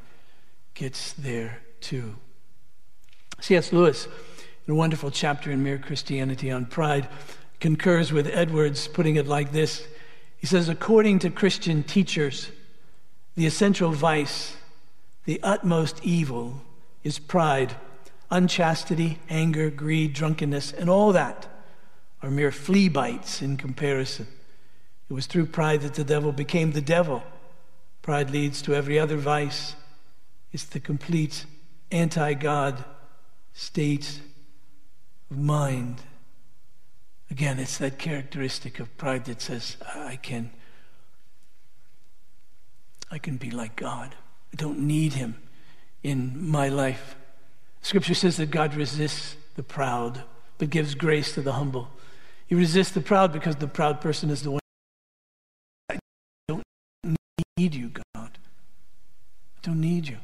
gets 0.73 1.13
there 1.13 1.59
too. 1.81 2.15
C.S. 3.39 3.71
Lewis, 3.71 4.07
in 4.65 4.71
a 4.71 4.75
wonderful 4.75 5.11
chapter 5.11 5.51
in 5.51 5.61
Mere 5.61 5.77
Christianity 5.77 6.49
on 6.49 6.65
pride, 6.65 7.07
concurs 7.59 8.11
with 8.11 8.25
Edwards, 8.25 8.87
putting 8.87 9.17
it 9.17 9.27
like 9.27 9.51
this. 9.51 9.85
He 10.37 10.47
says, 10.47 10.67
according 10.67 11.19
to 11.19 11.29
Christian 11.29 11.83
teachers, 11.83 12.49
the 13.35 13.45
essential 13.45 13.91
vice, 13.91 14.57
the 15.25 15.39
utmost 15.43 15.99
evil, 16.03 16.59
is 17.03 17.19
pride. 17.19 17.75
Unchastity, 18.31 19.19
anger, 19.29 19.69
greed, 19.69 20.13
drunkenness, 20.13 20.71
and 20.73 20.89
all 20.89 21.11
that 21.11 21.52
are 22.23 22.31
mere 22.31 22.51
flea 22.51 22.87
bites 22.87 23.41
in 23.41 23.57
comparison. 23.57 24.25
It 25.09 25.13
was 25.13 25.27
through 25.27 25.47
pride 25.47 25.81
that 25.81 25.93
the 25.93 26.05
devil 26.05 26.31
became 26.31 26.71
the 26.71 26.81
devil. 26.81 27.21
Pride 28.01 28.31
leads 28.31 28.61
to 28.63 28.73
every 28.73 28.97
other 28.97 29.17
vice. 29.17 29.75
It's 30.53 30.63
the 30.63 30.79
complete 30.79 31.45
anti 31.91 32.33
God 32.33 32.83
state 33.53 34.21
of 35.29 35.37
mind. 35.37 36.01
Again, 37.29 37.59
it's 37.59 37.77
that 37.79 37.99
characteristic 37.99 38.79
of 38.79 38.95
pride 38.97 39.25
that 39.25 39.41
says, 39.41 39.75
I 39.93 40.15
can, 40.15 40.51
I 43.11 43.17
can 43.17 43.37
be 43.37 43.51
like 43.51 43.75
God. 43.75 44.15
I 44.53 44.55
don't 44.55 44.79
need 44.79 45.13
him 45.13 45.35
in 46.03 46.49
my 46.49 46.69
life. 46.69 47.15
Scripture 47.81 48.13
says 48.13 48.37
that 48.37 48.51
God 48.51 48.75
resists 48.75 49.35
the 49.55 49.63
proud, 49.63 50.23
but 50.57 50.69
gives 50.69 50.95
grace 50.95 51.33
to 51.33 51.41
the 51.41 51.53
humble. 51.53 51.89
He 52.47 52.55
resist 52.55 52.93
the 52.93 53.01
proud 53.01 53.31
because 53.31 53.55
the 53.55 53.67
proud 53.67 54.01
person 54.01 54.29
is 54.29 54.43
the 54.43 54.51
one. 54.51 54.59
I 55.89 55.97
don't 56.47 56.63
need 57.57 57.73
you, 57.73 57.89
God. 57.89 58.37
I 58.37 59.59
don't 59.61 59.81
need 59.81 60.07
you. 60.07 60.17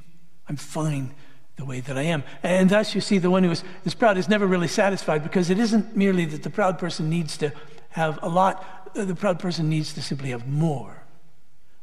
I'm 0.48 0.58
fine 0.58 1.14
the 1.60 1.66
way 1.66 1.82
that 1.82 1.98
I 1.98 2.04
am. 2.04 2.24
And 2.42 2.70
thus, 2.70 2.96
you 2.96 3.02
see, 3.02 3.18
the 3.18 3.30
one 3.30 3.44
who 3.44 3.52
is, 3.52 3.64
is 3.86 3.94
proud 3.94 4.18
is 4.18 4.30
never 4.30 4.48
really 4.48 4.68
satisfied 4.68 5.24
because 5.24 5.50
it 5.50 5.60
isn't 5.60 5.96
merely 5.96 6.26
that 6.26 6.44
the 6.44 6.50
proud 6.50 6.80
person 6.80 7.10
needs 7.10 7.38
to 7.38 7.52
have 7.90 8.18
a 8.22 8.30
lot, 8.30 8.94
the 8.94 9.16
proud 9.16 9.40
person 9.40 9.70
needs 9.70 9.94
to 9.94 10.02
simply 10.02 10.30
have 10.30 10.48
more, 10.48 11.04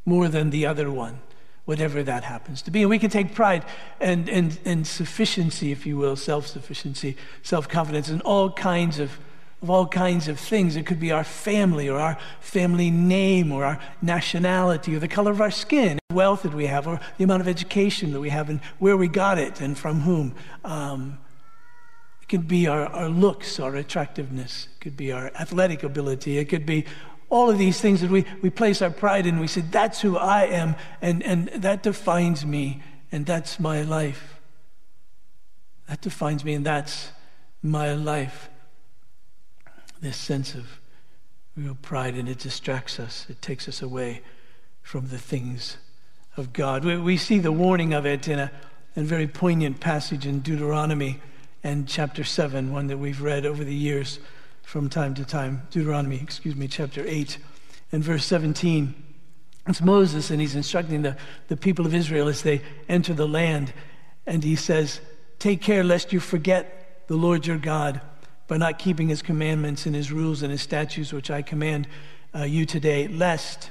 more 0.04 0.28
than 0.28 0.50
the 0.50 0.66
other 0.66 0.90
one, 0.90 1.20
whatever 1.66 2.02
that 2.02 2.24
happens 2.24 2.62
to 2.62 2.70
be. 2.70 2.80
And 2.80 2.90
we 2.90 2.98
can 2.98 3.10
take 3.10 3.34
pride 3.34 3.64
and, 4.00 4.28
and, 4.28 4.58
and 4.64 4.86
sufficiency, 4.86 5.72
if 5.72 5.84
you 5.84 5.96
will, 5.96 6.16
self 6.16 6.46
sufficiency, 6.46 7.16
self 7.42 7.68
confidence, 7.68 8.08
and 8.08 8.22
all 8.22 8.50
kinds 8.52 8.98
of 8.98 9.18
of 9.62 9.70
all 9.70 9.86
kinds 9.86 10.28
of 10.28 10.38
things. 10.38 10.76
It 10.76 10.86
could 10.86 11.00
be 11.00 11.12
our 11.12 11.24
family 11.24 11.88
or 11.88 11.98
our 11.98 12.18
family 12.40 12.90
name 12.90 13.52
or 13.52 13.64
our 13.64 13.80
nationality 14.02 14.94
or 14.94 14.98
the 14.98 15.08
color 15.08 15.30
of 15.30 15.40
our 15.40 15.50
skin, 15.50 15.98
wealth 16.12 16.42
that 16.42 16.54
we 16.54 16.66
have, 16.66 16.86
or 16.86 17.00
the 17.16 17.24
amount 17.24 17.40
of 17.40 17.48
education 17.48 18.12
that 18.12 18.20
we 18.20 18.30
have 18.30 18.50
and 18.50 18.60
where 18.78 18.96
we 18.96 19.08
got 19.08 19.38
it 19.38 19.60
and 19.60 19.78
from 19.78 20.00
whom. 20.00 20.34
Um, 20.64 21.18
it 22.20 22.28
could 22.28 22.46
be 22.46 22.66
our, 22.66 22.86
our 22.86 23.08
looks, 23.08 23.58
our 23.58 23.74
attractiveness. 23.76 24.68
It 24.76 24.80
could 24.80 24.96
be 24.96 25.12
our 25.12 25.28
athletic 25.34 25.82
ability. 25.82 26.38
It 26.38 26.46
could 26.46 26.66
be 26.66 26.84
all 27.28 27.50
of 27.50 27.58
these 27.58 27.80
things 27.80 28.02
that 28.02 28.10
we, 28.10 28.24
we 28.42 28.50
place 28.50 28.82
our 28.82 28.90
pride 28.90 29.26
in. 29.26 29.40
We 29.40 29.46
say, 29.46 29.62
that's 29.62 30.00
who 30.00 30.16
I 30.16 30.44
am, 30.44 30.76
and, 31.00 31.22
and 31.22 31.48
that 31.48 31.82
defines 31.82 32.44
me, 32.44 32.82
and 33.10 33.26
that's 33.26 33.58
my 33.58 33.82
life. 33.82 34.40
That 35.88 36.02
defines 36.02 36.44
me, 36.44 36.54
and 36.54 36.64
that's 36.64 37.10
my 37.62 37.94
life 37.94 38.50
this 40.00 40.16
sense 40.16 40.54
of 40.54 40.80
real 41.56 41.76
pride, 41.80 42.14
and 42.14 42.28
it 42.28 42.38
distracts 42.38 43.00
us. 43.00 43.26
It 43.28 43.40
takes 43.40 43.68
us 43.68 43.82
away 43.82 44.22
from 44.82 45.08
the 45.08 45.18
things 45.18 45.78
of 46.36 46.52
God. 46.52 46.84
We, 46.84 46.96
we 46.98 47.16
see 47.16 47.38
the 47.38 47.52
warning 47.52 47.94
of 47.94 48.06
it 48.06 48.28
in 48.28 48.38
a, 48.38 48.50
in 48.94 49.04
a 49.04 49.06
very 49.06 49.26
poignant 49.26 49.80
passage 49.80 50.26
in 50.26 50.40
Deuteronomy 50.40 51.20
and 51.64 51.88
chapter 51.88 52.24
7, 52.24 52.72
one 52.72 52.86
that 52.88 52.98
we've 52.98 53.22
read 53.22 53.46
over 53.46 53.64
the 53.64 53.74
years 53.74 54.20
from 54.62 54.88
time 54.88 55.14
to 55.14 55.24
time. 55.24 55.62
Deuteronomy, 55.70 56.20
excuse 56.22 56.54
me, 56.54 56.68
chapter 56.68 57.02
8 57.06 57.38
and 57.92 58.04
verse 58.04 58.24
17. 58.24 58.94
It's 59.66 59.80
Moses, 59.80 60.30
and 60.30 60.40
he's 60.40 60.54
instructing 60.54 61.02
the, 61.02 61.16
the 61.48 61.56
people 61.56 61.86
of 61.86 61.94
Israel 61.94 62.28
as 62.28 62.42
they 62.42 62.62
enter 62.88 63.14
the 63.14 63.26
land. 63.26 63.72
And 64.26 64.44
he 64.44 64.56
says, 64.56 65.00
Take 65.38 65.60
care 65.60 65.82
lest 65.82 66.12
you 66.12 66.20
forget 66.20 67.04
the 67.08 67.16
Lord 67.16 67.46
your 67.46 67.58
God 67.58 68.00
by 68.48 68.56
not 68.56 68.78
keeping 68.78 69.08
his 69.08 69.22
commandments 69.22 69.86
and 69.86 69.94
his 69.94 70.12
rules 70.12 70.42
and 70.42 70.50
his 70.50 70.62
statutes, 70.62 71.12
which 71.12 71.30
I 71.30 71.42
command 71.42 71.88
uh, 72.34 72.44
you 72.44 72.66
today, 72.66 73.08
lest 73.08 73.70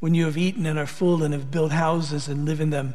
when 0.00 0.14
you 0.14 0.26
have 0.26 0.36
eaten 0.38 0.66
and 0.66 0.78
are 0.78 0.86
full 0.86 1.22
and 1.22 1.34
have 1.34 1.50
built 1.50 1.72
houses 1.72 2.28
and 2.28 2.44
live 2.44 2.60
in 2.60 2.70
them, 2.70 2.94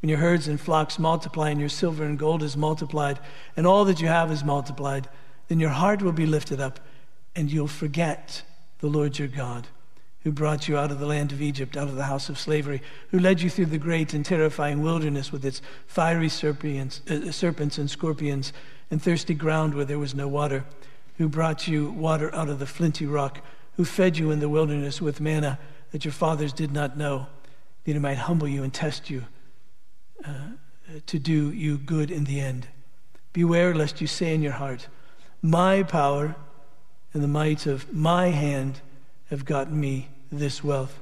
when 0.00 0.08
your 0.08 0.18
herds 0.18 0.48
and 0.48 0.60
flocks 0.60 0.98
multiply 0.98 1.50
and 1.50 1.60
your 1.60 1.68
silver 1.68 2.04
and 2.04 2.18
gold 2.18 2.42
is 2.42 2.56
multiplied, 2.56 3.18
and 3.56 3.66
all 3.66 3.84
that 3.84 4.00
you 4.00 4.08
have 4.08 4.30
is 4.30 4.44
multiplied, 4.44 5.08
then 5.48 5.60
your 5.60 5.70
heart 5.70 6.02
will 6.02 6.12
be 6.12 6.26
lifted 6.26 6.60
up 6.60 6.80
and 7.36 7.50
you'll 7.50 7.68
forget 7.68 8.42
the 8.78 8.88
Lord 8.88 9.18
your 9.18 9.28
God, 9.28 9.66
who 10.22 10.32
brought 10.32 10.68
you 10.68 10.76
out 10.76 10.90
of 10.90 10.98
the 10.98 11.06
land 11.06 11.32
of 11.32 11.42
Egypt, 11.42 11.76
out 11.76 11.88
of 11.88 11.96
the 11.96 12.04
house 12.04 12.28
of 12.28 12.38
slavery, 12.38 12.82
who 13.10 13.18
led 13.18 13.40
you 13.40 13.50
through 13.50 13.66
the 13.66 13.78
great 13.78 14.14
and 14.14 14.24
terrifying 14.24 14.82
wilderness 14.82 15.30
with 15.30 15.44
its 15.44 15.60
fiery 15.86 16.28
serpents, 16.28 17.02
uh, 17.10 17.30
serpents 17.30 17.78
and 17.78 17.90
scorpions 17.90 18.52
and 18.90 19.00
thirsty 19.00 19.34
ground 19.34 19.74
where 19.74 19.84
there 19.84 19.98
was 19.98 20.14
no 20.14 20.26
water, 20.26 20.64
who 21.18 21.28
brought 21.28 21.68
you 21.68 21.90
water 21.90 22.34
out 22.34 22.48
of 22.48 22.58
the 22.58 22.66
flinty 22.66 23.06
rock, 23.06 23.40
who 23.76 23.84
fed 23.84 24.18
you 24.18 24.30
in 24.30 24.40
the 24.40 24.48
wilderness 24.48 25.00
with 25.00 25.20
manna 25.20 25.58
that 25.92 26.04
your 26.04 26.12
fathers 26.12 26.52
did 26.52 26.72
not 26.72 26.96
know, 26.96 27.26
that 27.84 27.92
he 27.92 27.98
might 27.98 28.18
humble 28.18 28.48
you 28.48 28.62
and 28.62 28.72
test 28.72 29.10
you 29.10 29.24
uh, 30.24 30.30
to 31.06 31.18
do 31.18 31.50
you 31.52 31.78
good 31.78 32.10
in 32.10 32.24
the 32.24 32.40
end. 32.40 32.66
Beware 33.32 33.74
lest 33.74 34.00
you 34.00 34.06
say 34.06 34.34
in 34.34 34.42
your 34.42 34.52
heart, 34.52 34.88
My 35.42 35.82
power 35.82 36.34
and 37.12 37.22
the 37.22 37.28
might 37.28 37.66
of 37.66 37.92
my 37.92 38.28
hand 38.28 38.80
have 39.30 39.44
gotten 39.44 39.78
me 39.80 40.08
this 40.30 40.62
wealth. 40.62 41.00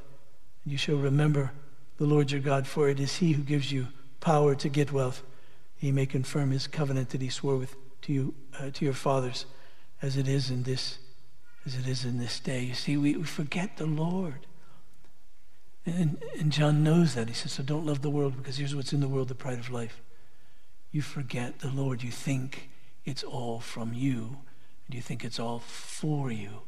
And 0.64 0.72
you 0.72 0.78
shall 0.78 0.96
remember 0.96 1.52
the 1.96 2.06
Lord 2.06 2.30
your 2.30 2.40
God, 2.40 2.66
for 2.66 2.88
it 2.88 3.00
is 3.00 3.16
he 3.16 3.32
who 3.32 3.42
gives 3.42 3.72
you 3.72 3.88
power 4.20 4.54
to 4.54 4.68
get 4.68 4.92
wealth 4.92 5.22
he 5.78 5.92
may 5.92 6.06
confirm 6.06 6.50
his 6.50 6.66
covenant 6.66 7.10
that 7.10 7.22
he 7.22 7.30
swore 7.30 7.56
with 7.56 7.76
to 8.02 8.12
you 8.12 8.34
uh, 8.58 8.70
to 8.70 8.84
your 8.84 8.94
fathers 8.94 9.46
as 10.02 10.16
it 10.16 10.28
is 10.28 10.50
in 10.50 10.64
this 10.64 10.98
as 11.64 11.76
it 11.76 11.86
is 11.86 12.04
in 12.04 12.18
this 12.18 12.40
day. 12.40 12.62
You 12.62 12.74
see 12.74 12.96
we, 12.96 13.16
we 13.16 13.24
forget 13.24 13.76
the 13.76 13.86
lord. 13.86 14.46
And, 15.86 16.22
and 16.38 16.52
john 16.52 16.82
knows 16.82 17.14
that. 17.14 17.28
He 17.28 17.34
says 17.34 17.52
so 17.52 17.62
don't 17.62 17.86
love 17.86 18.02
the 18.02 18.10
world 18.10 18.36
because 18.36 18.58
here's 18.58 18.74
what's 18.74 18.92
in 18.92 19.00
the 19.00 19.08
world 19.08 19.28
the 19.28 19.34
pride 19.34 19.60
of 19.60 19.70
life. 19.70 20.02
You 20.90 21.00
forget 21.00 21.60
the 21.60 21.70
lord. 21.70 22.02
You 22.02 22.10
think 22.10 22.70
it's 23.04 23.22
all 23.22 23.60
from 23.60 23.94
you 23.94 24.38
and 24.86 24.94
you 24.94 25.00
think 25.00 25.24
it's 25.24 25.38
all 25.38 25.60
for 25.60 26.32
you. 26.32 26.62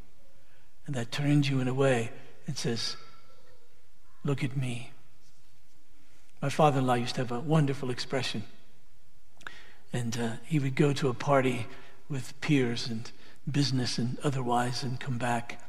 And 0.87 0.94
that 0.94 1.11
turns 1.11 1.51
you 1.51 1.61
in 1.61 1.68
a 1.68 1.75
way 1.75 2.12
and 2.46 2.57
says 2.57 2.96
look 4.23 4.44
at 4.44 4.57
me. 4.57 4.92
My 6.40 6.49
father-in-law 6.49 6.94
used 6.94 7.16
to 7.16 7.23
have 7.23 7.33
a 7.33 7.40
wonderful 7.40 7.90
expression 7.90 8.44
and 9.92 10.18
uh, 10.18 10.31
he 10.44 10.59
would 10.59 10.74
go 10.74 10.92
to 10.92 11.09
a 11.09 11.14
party 11.14 11.66
with 12.09 12.38
peers 12.40 12.88
and 12.88 13.11
business 13.50 13.98
and 13.98 14.18
otherwise 14.22 14.83
and 14.83 15.00
come 15.00 15.18
back. 15.18 15.61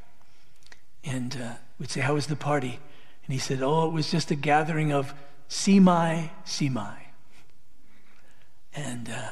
And 1.04 1.36
uh, 1.40 1.54
we'd 1.78 1.90
say, 1.90 2.00
How 2.00 2.14
was 2.14 2.26
the 2.26 2.36
party? 2.36 2.78
And 3.24 3.32
he 3.32 3.38
said, 3.38 3.62
Oh, 3.62 3.86
it 3.86 3.92
was 3.92 4.10
just 4.10 4.30
a 4.30 4.34
gathering 4.34 4.92
of 4.92 5.14
see 5.48 5.80
my. 5.80 6.30
And, 8.74 9.08
uh, 9.08 9.30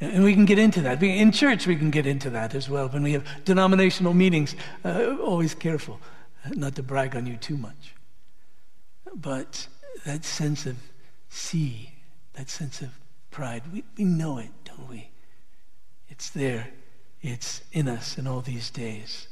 and 0.00 0.24
we 0.24 0.34
can 0.34 0.44
get 0.44 0.58
into 0.58 0.80
that. 0.82 1.02
In 1.02 1.32
church, 1.32 1.66
we 1.66 1.76
can 1.76 1.90
get 1.90 2.06
into 2.06 2.30
that 2.30 2.54
as 2.54 2.68
well. 2.68 2.88
When 2.88 3.02
we 3.02 3.12
have 3.12 3.26
denominational 3.44 4.12
meetings, 4.12 4.54
uh, 4.84 5.16
always 5.22 5.54
careful 5.54 6.00
not 6.50 6.74
to 6.74 6.82
brag 6.82 7.16
on 7.16 7.26
you 7.26 7.36
too 7.36 7.56
much. 7.56 7.94
But 9.14 9.68
that 10.04 10.24
sense 10.24 10.66
of 10.66 10.76
see, 11.28 11.92
that 12.34 12.50
sense 12.50 12.82
of 12.82 12.90
pride. 13.34 13.62
We, 13.72 13.82
we 13.98 14.04
know 14.04 14.38
it, 14.38 14.50
don't 14.64 14.88
we? 14.88 15.10
It's 16.08 16.30
there, 16.30 16.68
it's 17.20 17.62
in 17.72 17.88
us 17.88 18.16
in 18.16 18.28
all 18.28 18.40
these 18.40 18.70
days. 18.70 19.26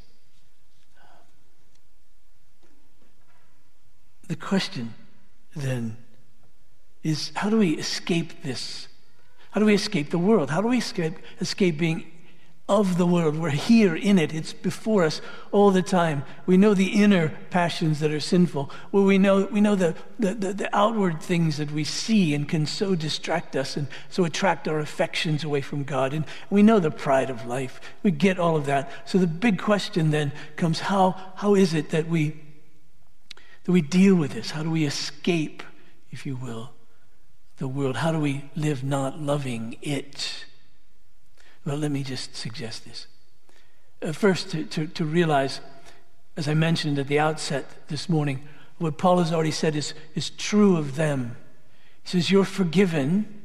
The 4.26 4.34
question 4.34 4.94
then 5.54 5.96
is 7.04 7.30
how 7.36 7.48
do 7.48 7.58
we 7.58 7.76
escape 7.76 8.42
this? 8.42 8.88
How 9.52 9.60
do 9.60 9.66
we 9.66 9.74
escape 9.74 10.10
the 10.10 10.18
world? 10.18 10.50
How 10.50 10.60
do 10.60 10.68
we 10.68 10.78
escape, 10.78 11.14
escape 11.40 11.78
being 11.78 12.10
of 12.68 12.96
the 12.96 13.06
world. 13.06 13.36
We're 13.36 13.50
here 13.50 13.94
in 13.94 14.18
it. 14.18 14.32
It's 14.32 14.52
before 14.52 15.04
us 15.04 15.20
all 15.50 15.72
the 15.72 15.82
time. 15.82 16.24
We 16.46 16.56
know 16.56 16.74
the 16.74 17.02
inner 17.02 17.32
passions 17.50 17.98
that 18.00 18.12
are 18.12 18.20
sinful. 18.20 18.70
Well, 18.92 19.04
we 19.04 19.18
know, 19.18 19.46
we 19.46 19.60
know 19.60 19.74
the, 19.74 19.96
the, 20.18 20.34
the, 20.34 20.52
the, 20.52 20.76
outward 20.76 21.20
things 21.20 21.56
that 21.56 21.72
we 21.72 21.82
see 21.82 22.34
and 22.34 22.48
can 22.48 22.66
so 22.66 22.94
distract 22.94 23.56
us 23.56 23.76
and 23.76 23.88
so 24.08 24.24
attract 24.24 24.68
our 24.68 24.78
affections 24.78 25.42
away 25.42 25.60
from 25.60 25.82
God. 25.82 26.14
And 26.14 26.24
we 26.50 26.62
know 26.62 26.78
the 26.78 26.90
pride 26.90 27.30
of 27.30 27.44
life. 27.46 27.80
We 28.04 28.12
get 28.12 28.38
all 28.38 28.56
of 28.56 28.66
that. 28.66 28.90
So 29.06 29.18
the 29.18 29.26
big 29.26 29.60
question 29.60 30.10
then 30.10 30.32
comes 30.56 30.80
how, 30.80 31.16
how 31.34 31.56
is 31.56 31.74
it 31.74 31.90
that 31.90 32.08
we, 32.08 32.40
that 33.64 33.72
we 33.72 33.82
deal 33.82 34.14
with 34.14 34.32
this? 34.32 34.52
How 34.52 34.62
do 34.62 34.70
we 34.70 34.84
escape, 34.84 35.64
if 36.12 36.24
you 36.24 36.36
will, 36.36 36.70
the 37.56 37.68
world? 37.68 37.96
How 37.96 38.12
do 38.12 38.20
we 38.20 38.48
live 38.54 38.84
not 38.84 39.20
loving 39.20 39.76
it? 39.82 40.44
Well, 41.64 41.76
let 41.76 41.90
me 41.90 42.02
just 42.02 42.34
suggest 42.34 42.84
this. 42.84 43.06
Uh, 44.02 44.12
first, 44.12 44.50
to, 44.50 44.64
to, 44.64 44.86
to 44.88 45.04
realize, 45.04 45.60
as 46.36 46.48
I 46.48 46.54
mentioned 46.54 46.98
at 46.98 47.06
the 47.06 47.20
outset 47.20 47.66
this 47.88 48.08
morning, 48.08 48.48
what 48.78 48.98
Paul 48.98 49.18
has 49.18 49.32
already 49.32 49.52
said 49.52 49.76
is, 49.76 49.94
is 50.14 50.30
true 50.30 50.76
of 50.76 50.96
them. 50.96 51.36
He 52.02 52.10
says, 52.10 52.30
You're 52.30 52.44
forgiven. 52.44 53.42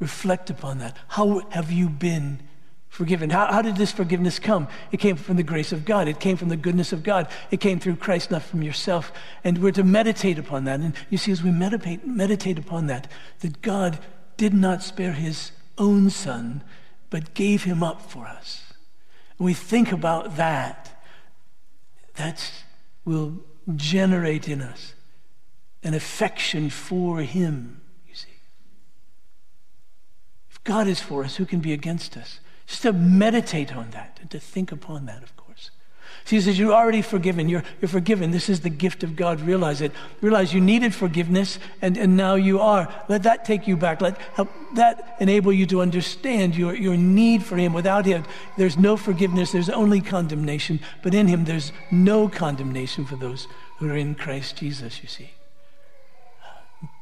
Reflect 0.00 0.50
upon 0.50 0.78
that. 0.78 0.96
How 1.08 1.40
have 1.50 1.70
you 1.70 1.88
been 1.88 2.40
forgiven? 2.88 3.30
How, 3.30 3.52
how 3.52 3.62
did 3.62 3.76
this 3.76 3.92
forgiveness 3.92 4.38
come? 4.38 4.66
It 4.90 4.98
came 4.98 5.16
from 5.16 5.36
the 5.36 5.42
grace 5.42 5.72
of 5.72 5.84
God, 5.84 6.08
it 6.08 6.20
came 6.20 6.36
from 6.36 6.48
the 6.48 6.56
goodness 6.56 6.92
of 6.92 7.02
God, 7.02 7.28
it 7.50 7.60
came 7.60 7.78
through 7.78 7.96
Christ, 7.96 8.30
not 8.30 8.42
from 8.42 8.62
yourself. 8.62 9.12
And 9.44 9.58
we're 9.58 9.72
to 9.72 9.84
meditate 9.84 10.38
upon 10.38 10.64
that. 10.64 10.80
And 10.80 10.94
you 11.10 11.18
see, 11.18 11.32
as 11.32 11.42
we 11.42 11.50
meditate, 11.50 12.06
meditate 12.06 12.58
upon 12.58 12.86
that, 12.86 13.10
that 13.40 13.60
God 13.60 13.98
did 14.36 14.54
not 14.54 14.82
spare 14.82 15.12
his 15.12 15.52
own 15.76 16.08
son 16.08 16.62
but 17.14 17.32
gave 17.32 17.62
him 17.62 17.80
up 17.80 18.02
for 18.02 18.26
us. 18.26 18.72
And 19.38 19.46
we 19.46 19.54
think 19.54 19.92
about 19.92 20.36
that, 20.36 21.00
that 22.16 22.50
will 23.04 23.36
generate 23.76 24.48
in 24.48 24.60
us 24.60 24.94
an 25.84 25.94
affection 25.94 26.70
for 26.70 27.20
him, 27.20 27.80
you 28.08 28.16
see. 28.16 28.40
If 30.50 30.64
God 30.64 30.88
is 30.88 31.00
for 31.00 31.22
us, 31.22 31.36
who 31.36 31.46
can 31.46 31.60
be 31.60 31.72
against 31.72 32.16
us? 32.16 32.40
Just 32.66 32.82
to 32.82 32.92
meditate 32.92 33.76
on 33.76 33.90
that 33.90 34.18
and 34.20 34.28
to 34.32 34.40
think 34.40 34.72
upon 34.72 35.06
that, 35.06 35.22
of 35.22 35.36
course. 35.36 35.43
He 36.26 36.40
says, 36.40 36.58
You're 36.58 36.72
already 36.72 37.02
forgiven. 37.02 37.48
You're, 37.48 37.64
you're 37.80 37.88
forgiven. 37.88 38.30
This 38.30 38.48
is 38.48 38.60
the 38.60 38.70
gift 38.70 39.02
of 39.02 39.14
God. 39.14 39.40
Realize 39.42 39.82
it. 39.82 39.92
Realize 40.22 40.54
you 40.54 40.60
needed 40.60 40.94
forgiveness, 40.94 41.58
and, 41.82 41.98
and 41.98 42.16
now 42.16 42.34
you 42.34 42.60
are. 42.60 42.92
Let 43.08 43.24
that 43.24 43.44
take 43.44 43.68
you 43.68 43.76
back. 43.76 44.00
Let 44.00 44.16
help 44.34 44.50
that 44.74 45.16
enable 45.20 45.52
you 45.52 45.66
to 45.66 45.82
understand 45.82 46.56
your, 46.56 46.74
your 46.74 46.96
need 46.96 47.42
for 47.42 47.56
Him. 47.56 47.74
Without 47.74 48.06
Him, 48.06 48.24
there's 48.56 48.78
no 48.78 48.96
forgiveness, 48.96 49.52
there's 49.52 49.68
only 49.68 50.00
condemnation. 50.00 50.80
But 51.02 51.14
in 51.14 51.26
Him, 51.28 51.44
there's 51.44 51.72
no 51.90 52.28
condemnation 52.28 53.04
for 53.04 53.16
those 53.16 53.46
who 53.78 53.90
are 53.90 53.96
in 53.96 54.14
Christ 54.14 54.56
Jesus, 54.56 55.02
you 55.02 55.08
see. 55.08 55.30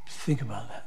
Think 0.09 0.43
about 0.43 0.69
that. 0.69 0.87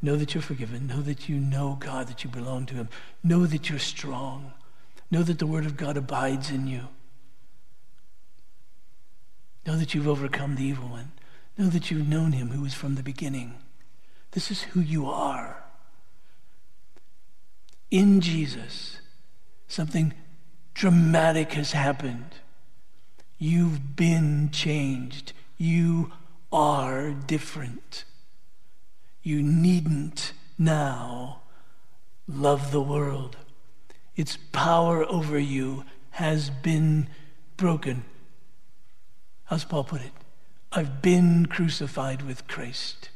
Know 0.00 0.16
that 0.16 0.34
you're 0.34 0.42
forgiven. 0.42 0.86
Know 0.86 1.00
that 1.02 1.28
you 1.28 1.36
know 1.36 1.76
God, 1.80 2.08
that 2.08 2.22
you 2.22 2.30
belong 2.30 2.66
to 2.66 2.74
Him. 2.74 2.88
Know 3.24 3.46
that 3.46 3.70
you're 3.70 3.78
strong. 3.78 4.52
Know 5.12 5.22
that 5.22 5.38
the 5.38 5.46
Word 5.46 5.66
of 5.66 5.76
God 5.76 5.98
abides 5.98 6.50
in 6.50 6.66
you. 6.66 6.88
Know 9.66 9.76
that 9.76 9.94
you've 9.94 10.08
overcome 10.08 10.56
the 10.56 10.64
evil 10.64 10.88
one. 10.88 11.12
Know 11.58 11.66
that 11.66 11.90
you've 11.90 12.08
known 12.08 12.32
him 12.32 12.48
who 12.48 12.62
was 12.62 12.72
from 12.72 12.94
the 12.94 13.02
beginning. 13.02 13.52
This 14.30 14.50
is 14.50 14.62
who 14.62 14.80
you 14.80 15.10
are. 15.10 15.64
In 17.90 18.22
Jesus, 18.22 19.02
something 19.68 20.14
dramatic 20.72 21.52
has 21.52 21.72
happened. 21.72 22.36
You've 23.38 23.94
been 23.94 24.48
changed. 24.50 25.34
You 25.58 26.12
are 26.50 27.10
different. 27.10 28.06
You 29.22 29.42
needn't 29.42 30.32
now 30.56 31.42
love 32.26 32.72
the 32.72 32.80
world 32.80 33.36
its 34.16 34.36
power 34.52 35.04
over 35.04 35.38
you 35.38 35.84
has 36.10 36.50
been 36.50 37.08
broken. 37.56 38.04
How's 39.44 39.64
Paul 39.64 39.84
put 39.84 40.02
it? 40.02 40.12
I've 40.70 41.02
been 41.02 41.46
crucified 41.46 42.22
with 42.22 42.46
Christ. 42.46 43.10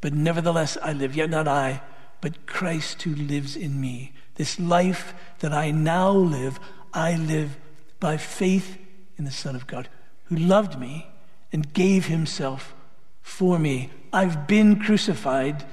But 0.00 0.12
nevertheless, 0.12 0.76
I 0.82 0.92
live, 0.92 1.16
yet 1.16 1.30
not 1.30 1.48
I, 1.48 1.82
but 2.20 2.46
Christ 2.46 3.02
who 3.02 3.14
lives 3.14 3.56
in 3.56 3.80
me. 3.80 4.12
This 4.34 4.60
life 4.60 5.14
that 5.40 5.52
I 5.52 5.70
now 5.70 6.10
live, 6.10 6.60
I 6.92 7.16
live 7.16 7.56
by 8.00 8.16
faith 8.16 8.78
in 9.16 9.24
the 9.24 9.30
Son 9.30 9.56
of 9.56 9.66
God, 9.66 9.88
who 10.24 10.36
loved 10.36 10.78
me 10.78 11.08
and 11.52 11.72
gave 11.72 12.06
himself 12.06 12.74
for 13.22 13.58
me. 13.58 13.90
I've 14.12 14.46
been 14.46 14.80
crucified 14.80 15.64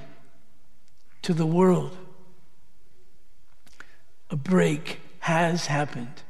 to 1.22 1.34
the 1.34 1.46
world 1.46 1.96
a 4.30 4.36
break 4.36 5.00
has 5.20 5.66
happened. 5.66 6.22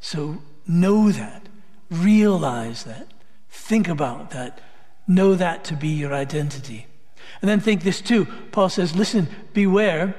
So 0.00 0.42
know 0.66 1.10
that, 1.10 1.48
realize 1.90 2.84
that, 2.84 3.08
think 3.48 3.88
about 3.88 4.30
that, 4.30 4.60
know 5.06 5.34
that 5.34 5.64
to 5.64 5.74
be 5.74 5.88
your 5.88 6.14
identity. 6.14 6.86
And 7.40 7.48
then 7.48 7.60
think 7.60 7.82
this 7.82 8.00
too. 8.00 8.26
Paul 8.52 8.68
says, 8.68 8.94
listen, 8.94 9.28
beware. 9.52 10.14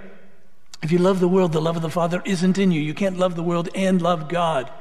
If 0.84 0.92
you 0.92 1.00
love 1.00 1.20
the 1.20 1.28
world, 1.28 1.54
the 1.54 1.62
love 1.62 1.76
of 1.76 1.82
the 1.82 1.90
Father 1.90 2.22
isn't 2.26 2.58
in 2.58 2.72
you. 2.72 2.82
You 2.82 2.94
can't 2.94 3.18
love 3.18 3.36
the 3.36 3.44
world 3.44 3.70
and 3.74 4.02
love 4.02 4.30
God. 4.30 4.72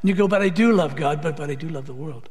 And 0.00 0.08
you 0.08 0.14
go, 0.14 0.26
but 0.26 0.42
I 0.42 0.48
do 0.48 0.72
love 0.72 0.96
God, 0.96 1.22
but, 1.22 1.36
but 1.36 1.50
I 1.50 1.54
do 1.54 1.68
love 1.68 1.86
the 1.86 1.94
world. 1.94 2.28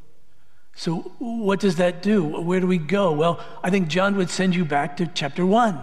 So 0.76 1.14
what 1.20 1.60
does 1.60 1.76
that 1.78 2.02
do? 2.02 2.24
Where 2.24 2.60
do 2.60 2.68
we 2.68 2.78
go? 2.78 3.12
Well, 3.12 3.40
I 3.64 3.70
think 3.70 3.88
John 3.88 4.16
would 4.18 4.30
send 4.30 4.56
you 4.56 4.66
back 4.66 4.98
to 4.98 5.08
chapter 5.08 5.46
1. 5.46 5.80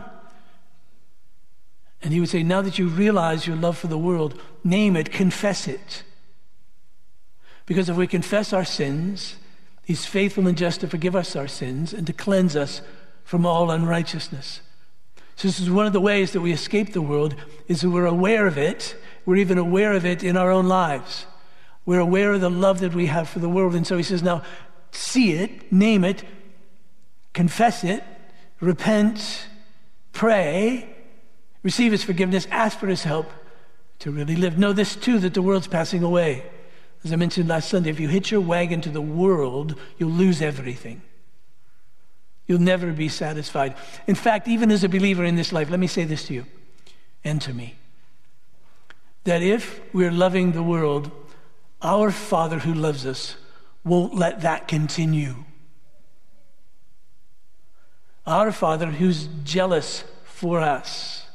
And 2.02 2.12
he 2.12 2.20
would 2.20 2.28
say, 2.28 2.42
Now 2.42 2.62
that 2.62 2.78
you 2.78 2.88
realize 2.88 3.46
your 3.46 3.56
love 3.56 3.78
for 3.78 3.88
the 3.88 3.98
world, 3.98 4.40
name 4.62 4.96
it, 4.96 5.11
confess 5.11 5.66
it. 5.66 6.02
Because 7.66 7.88
if 7.88 7.96
we 7.96 8.06
confess 8.06 8.52
our 8.52 8.64
sins, 8.64 9.37
he's 9.84 10.06
faithful 10.06 10.46
and 10.46 10.56
just 10.56 10.80
to 10.80 10.88
forgive 10.88 11.14
us 11.14 11.37
our 11.37 11.48
sins 11.48 11.92
and 11.92 12.06
to 12.06 12.12
cleanse 12.12 12.56
us 12.56 12.80
from 13.24 13.44
all 13.44 13.70
unrighteousness. 13.70 14.62
So 15.37 15.46
this 15.46 15.61
is 15.61 15.70
one 15.70 15.87
of 15.87 15.92
the 15.92 16.00
ways 16.00 16.32
that 16.32 16.40
we 16.40 16.50
escape 16.50 16.92
the 16.92 17.02
world 17.02 17.34
is 17.68 17.82
that 17.82 17.90
we're 17.90 18.06
aware 18.06 18.46
of 18.46 18.58
it. 18.58 18.96
We're 19.26 19.37
even 19.37 19.58
aware 19.58 19.92
of 19.92 20.04
it 20.04 20.24
in 20.24 20.37
our 20.37 20.50
own 20.50 20.66
lives. 20.66 21.26
We're 21.84 22.00
aware 22.00 22.32
of 22.32 22.40
the 22.40 22.50
love 22.50 22.80
that 22.80 22.94
we 22.94 23.06
have 23.06 23.28
for 23.28 23.38
the 23.38 23.48
world. 23.48 23.74
And 23.74 23.87
so 23.87 23.96
he 23.96 24.02
says, 24.02 24.22
now 24.22 24.42
see 24.90 25.32
it, 25.32 25.70
name 25.72 26.04
it, 26.04 26.24
confess 27.34 27.84
it, 27.84 28.02
repent, 28.61 29.46
pray, 30.12 30.96
receive 31.68 31.92
his 31.92 32.02
forgiveness, 32.02 32.46
ask 32.50 32.78
for 32.78 32.87
his 32.87 33.02
help 33.02 33.31
to 33.98 34.11
really 34.11 34.37
live. 34.37 34.57
Know 34.57 34.72
this 34.72 34.96
too 34.96 35.18
that 35.18 35.35
the 35.35 35.42
world's 35.42 35.68
passing 35.68 36.02
away. 36.02 36.46
As 37.04 37.12
I 37.12 37.16
mentioned 37.16 37.46
last 37.46 37.68
Sunday, 37.68 37.90
if 37.90 38.00
you 38.00 38.09
hitch 38.09 38.31
your 38.31 38.40
wagon 38.40 38.81
to 38.81 38.88
the 38.88 39.02
world, 39.02 39.78
you'll 39.98 40.09
lose 40.09 40.40
everything. 40.40 41.02
You'll 42.46 42.59
never 42.59 42.90
be 42.90 43.11
satisfied. 43.11 43.74
In 44.07 44.14
fact, 44.14 44.48
even 44.48 44.70
as 44.70 44.83
a 44.83 44.88
believer 44.88 45.24
in 45.24 45.37
this 45.37 45.52
life, 45.52 45.68
let 45.68 45.78
me 45.78 45.87
say 45.87 46.04
this 46.04 46.24
to 46.28 46.33
you 46.33 46.46
and 47.22 47.38
to 47.42 47.52
me 47.52 47.74
that 49.24 49.42
if 49.42 49.83
we're 49.92 50.11
loving 50.11 50.52
the 50.52 50.62
world, 50.62 51.11
our 51.83 52.11
Father 52.11 52.61
who 52.61 52.72
loves 52.72 53.04
us 53.04 53.37
won't 53.85 54.14
let 54.14 54.40
that 54.40 54.68
continue. 54.68 55.44
Our 58.26 58.52
Father 58.52 58.87
who's 58.87 59.28
jealous 59.44 60.02
for 60.24 60.61
us 60.61 61.28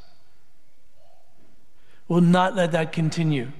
will 2.08 2.20
not 2.20 2.54
let 2.54 2.72
that 2.72 2.92
continue. 2.92 3.50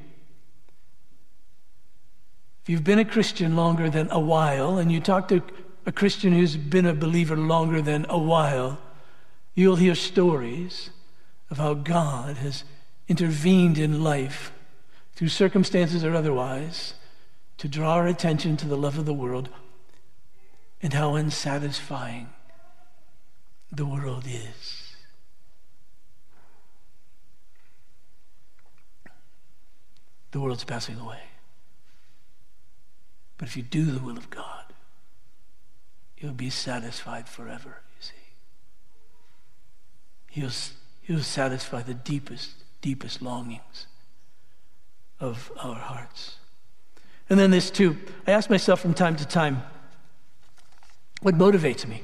If 2.62 2.70
you've 2.70 2.84
been 2.84 2.98
a 2.98 3.04
Christian 3.04 3.56
longer 3.56 3.90
than 3.90 4.10
a 4.10 4.18
while, 4.18 4.78
and 4.78 4.90
you 4.90 5.00
talk 5.00 5.28
to 5.28 5.42
a 5.86 5.92
Christian 5.92 6.32
who's 6.32 6.56
been 6.56 6.86
a 6.86 6.94
believer 6.94 7.36
longer 7.36 7.82
than 7.82 8.06
a 8.08 8.18
while, 8.18 8.78
you'll 9.54 9.76
hear 9.76 9.94
stories 9.94 10.90
of 11.50 11.58
how 11.58 11.74
God 11.74 12.36
has 12.38 12.64
intervened 13.06 13.78
in 13.78 14.02
life 14.02 14.52
through 15.14 15.28
circumstances 15.28 16.04
or 16.04 16.14
otherwise 16.14 16.94
to 17.58 17.68
draw 17.68 17.94
our 17.94 18.06
attention 18.06 18.56
to 18.56 18.66
the 18.66 18.76
love 18.76 18.98
of 18.98 19.04
the 19.04 19.14
world 19.14 19.48
and 20.82 20.92
how 20.92 21.14
unsatisfying 21.14 22.28
the 23.70 23.86
world 23.86 24.24
is. 24.26 24.83
The 30.34 30.40
world's 30.40 30.64
passing 30.64 30.98
away. 30.98 31.20
But 33.38 33.46
if 33.46 33.56
you 33.56 33.62
do 33.62 33.84
the 33.84 34.00
will 34.00 34.16
of 34.16 34.30
God, 34.30 34.64
you'll 36.18 36.32
be 36.32 36.50
satisfied 36.50 37.28
forever, 37.28 37.82
you 37.96 38.02
see. 38.02 38.12
He'll, 40.28 40.50
he'll 41.02 41.22
satisfy 41.22 41.82
the 41.82 41.94
deepest, 41.94 42.50
deepest 42.80 43.22
longings 43.22 43.86
of 45.20 45.52
our 45.60 45.76
hearts. 45.76 46.38
And 47.30 47.38
then 47.38 47.52
this 47.52 47.70
too, 47.70 47.96
I 48.26 48.32
ask 48.32 48.50
myself 48.50 48.80
from 48.80 48.92
time 48.92 49.14
to 49.14 49.24
time, 49.24 49.62
what 51.22 51.36
motivates 51.36 51.86
me? 51.86 52.02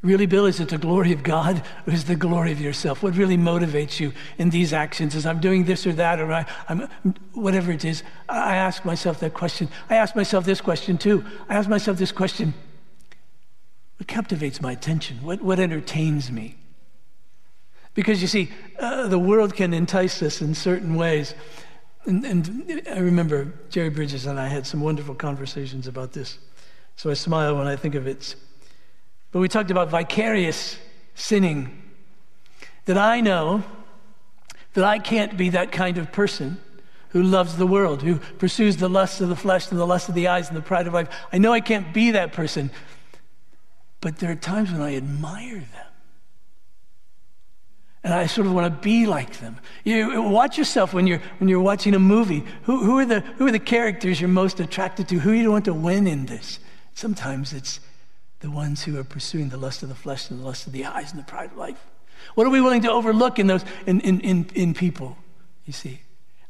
Really, 0.00 0.26
Bill, 0.26 0.46
is 0.46 0.60
it 0.60 0.68
the 0.68 0.78
glory 0.78 1.12
of 1.12 1.24
God 1.24 1.60
or 1.86 1.92
is 1.92 2.04
it 2.04 2.06
the 2.06 2.16
glory 2.16 2.52
of 2.52 2.60
yourself? 2.60 3.02
What 3.02 3.16
really 3.16 3.36
motivates 3.36 3.98
you 3.98 4.12
in 4.38 4.50
these 4.50 4.72
actions? 4.72 5.16
Is 5.16 5.26
I'm 5.26 5.40
doing 5.40 5.64
this 5.64 5.88
or 5.88 5.92
that 5.94 6.20
or 6.20 6.32
I, 6.32 6.46
am 6.68 6.88
whatever 7.32 7.72
it 7.72 7.84
is? 7.84 8.04
I 8.28 8.54
ask 8.54 8.84
myself 8.84 9.18
that 9.20 9.34
question. 9.34 9.68
I 9.90 9.96
ask 9.96 10.14
myself 10.14 10.44
this 10.44 10.60
question 10.60 10.98
too. 10.98 11.24
I 11.48 11.56
ask 11.56 11.68
myself 11.68 11.98
this 11.98 12.12
question 12.12 12.54
What 13.96 14.06
captivates 14.06 14.62
my 14.62 14.70
attention? 14.70 15.18
What, 15.22 15.42
what 15.42 15.58
entertains 15.58 16.30
me? 16.30 16.54
Because 17.94 18.22
you 18.22 18.28
see, 18.28 18.52
uh, 18.78 19.08
the 19.08 19.18
world 19.18 19.56
can 19.56 19.74
entice 19.74 20.22
us 20.22 20.40
in 20.40 20.54
certain 20.54 20.94
ways. 20.94 21.34
And, 22.04 22.24
and 22.24 22.82
I 22.88 23.00
remember 23.00 23.52
Jerry 23.68 23.88
Bridges 23.88 24.26
and 24.26 24.38
I 24.38 24.46
had 24.46 24.64
some 24.64 24.80
wonderful 24.80 25.16
conversations 25.16 25.88
about 25.88 26.12
this. 26.12 26.38
So 26.94 27.10
I 27.10 27.14
smile 27.14 27.56
when 27.56 27.66
I 27.66 27.74
think 27.74 27.96
of 27.96 28.06
it. 28.06 28.36
But 29.30 29.40
we 29.40 29.48
talked 29.48 29.70
about 29.70 29.88
vicarious 29.88 30.78
sinning. 31.14 31.82
That 32.86 32.96
I 32.96 33.20
know 33.20 33.62
that 34.74 34.84
I 34.84 34.98
can't 34.98 35.36
be 35.36 35.50
that 35.50 35.72
kind 35.72 35.98
of 35.98 36.12
person 36.12 36.60
who 37.10 37.22
loves 37.22 37.56
the 37.56 37.66
world, 37.66 38.02
who 38.02 38.18
pursues 38.38 38.76
the 38.76 38.88
lust 38.88 39.20
of 39.20 39.28
the 39.28 39.36
flesh 39.36 39.70
and 39.70 39.78
the 39.78 39.86
lust 39.86 40.08
of 40.08 40.14
the 40.14 40.28
eyes 40.28 40.48
and 40.48 40.56
the 40.56 40.62
pride 40.62 40.86
of 40.86 40.94
life. 40.94 41.08
I 41.32 41.38
know 41.38 41.52
I 41.52 41.60
can't 41.60 41.92
be 41.92 42.12
that 42.12 42.32
person. 42.32 42.70
But 44.00 44.18
there 44.18 44.30
are 44.30 44.36
times 44.36 44.70
when 44.70 44.80
I 44.80 44.94
admire 44.96 45.58
them. 45.58 45.86
And 48.04 48.14
I 48.14 48.26
sort 48.26 48.46
of 48.46 48.52
want 48.52 48.72
to 48.72 48.80
be 48.80 49.06
like 49.06 49.38
them. 49.38 49.58
You 49.84 50.22
watch 50.22 50.56
yourself 50.56 50.94
when 50.94 51.06
you're 51.06 51.20
when 51.38 51.48
you're 51.48 51.60
watching 51.60 51.94
a 51.94 51.98
movie. 51.98 52.44
Who, 52.62 52.82
who 52.82 52.98
are 52.98 53.04
the 53.04 53.20
who 53.20 53.46
are 53.48 53.52
the 53.52 53.58
characters 53.58 54.20
you're 54.20 54.28
most 54.28 54.60
attracted 54.60 55.08
to? 55.08 55.18
Who 55.18 55.32
do 55.32 55.38
you 55.38 55.50
want 55.50 55.64
to 55.64 55.74
win 55.74 56.06
in 56.06 56.26
this? 56.26 56.60
Sometimes 56.94 57.52
it's 57.52 57.80
the 58.40 58.50
ones 58.50 58.84
who 58.84 58.98
are 58.98 59.04
pursuing 59.04 59.48
the 59.48 59.56
lust 59.56 59.82
of 59.82 59.88
the 59.88 59.94
flesh 59.94 60.30
and 60.30 60.40
the 60.40 60.44
lust 60.44 60.66
of 60.66 60.72
the 60.72 60.84
eyes 60.84 61.10
and 61.10 61.20
the 61.20 61.24
pride 61.24 61.50
of 61.50 61.56
life. 61.56 61.84
What 62.34 62.46
are 62.46 62.50
we 62.50 62.60
willing 62.60 62.82
to 62.82 62.90
overlook 62.90 63.38
in 63.38 63.46
those 63.46 63.64
in, 63.86 64.00
in, 64.00 64.20
in, 64.20 64.50
in 64.54 64.74
people? 64.74 65.16
You 65.64 65.72
see, 65.72 66.00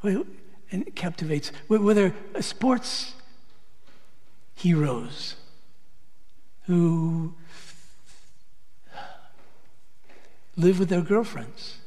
and 0.03 0.27
it 0.71 0.95
captivates. 0.95 1.51
Whether 1.69 2.15
uh, 2.35 2.41
sports 2.41 3.15
heroes 4.55 5.37
who 6.67 7.35
live 10.57 10.79
with 10.79 10.89
their 10.89 11.01
girlfriends 11.01 11.79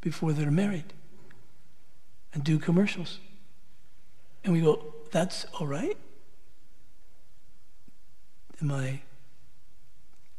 before 0.00 0.32
they're 0.32 0.50
married 0.50 0.92
and 2.32 2.44
do 2.44 2.58
commercials, 2.58 3.18
and 4.44 4.52
we 4.52 4.60
go, 4.60 4.94
"That's 5.10 5.44
all 5.58 5.66
right." 5.66 5.96
Am 8.62 8.70
I 8.70 9.00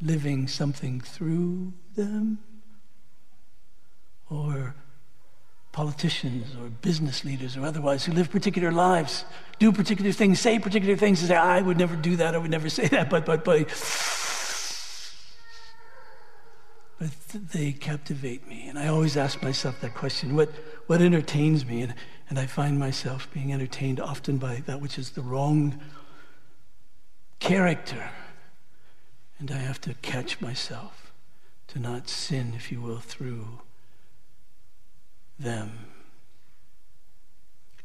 living 0.02 0.48
something 0.48 1.02
through 1.02 1.74
them? 1.96 2.40
Or 4.30 4.76
politicians 5.72 6.48
or 6.60 6.70
business 6.70 7.24
leaders 7.24 7.56
or 7.56 7.66
otherwise 7.66 8.06
who 8.06 8.12
live 8.12 8.30
particular 8.30 8.72
lives, 8.72 9.24
do 9.60 9.72
particular 9.72 10.12
things, 10.12 10.40
say 10.40 10.60
particular 10.60 10.98
things, 10.98 11.22
and 11.22 11.30
say, 11.30 11.36
I 11.36 11.62
would 11.62 11.78
never 11.78 11.96
do 11.96 12.18
that, 12.18 12.36
I 12.36 12.38
would 12.38 12.52
never 12.52 12.70
say 12.70 12.88
that, 12.90 13.10
but, 13.10 13.26
but, 13.26 13.46
but. 13.46 13.68
But 17.00 17.10
they 17.52 17.72
captivate 17.72 18.48
me. 18.48 18.68
And 18.68 18.78
I 18.78 18.88
always 18.88 19.18
ask 19.18 19.42
myself 19.42 19.82
that 19.82 19.96
question 19.96 20.36
what, 20.36 20.50
what 20.86 21.02
entertains 21.02 21.66
me? 21.66 21.82
And, 21.82 21.96
and 22.30 22.38
I 22.38 22.46
find 22.46 22.78
myself 22.78 23.28
being 23.34 23.52
entertained 23.52 24.00
often 24.00 24.38
by 24.38 24.62
that 24.68 24.82
which 24.82 25.00
is 25.00 25.12
the 25.12 25.22
wrong 25.22 25.80
character 27.40 28.12
and 29.42 29.50
I 29.50 29.58
have 29.58 29.82
to 29.82 29.96
catch 29.96 30.40
myself 30.40 31.12
to 31.70 31.80
not 31.80 32.08
sin, 32.08 32.54
if 32.56 32.72
you 32.72 32.80
will, 32.80 33.00
through 33.00 33.60
them. 35.40 35.88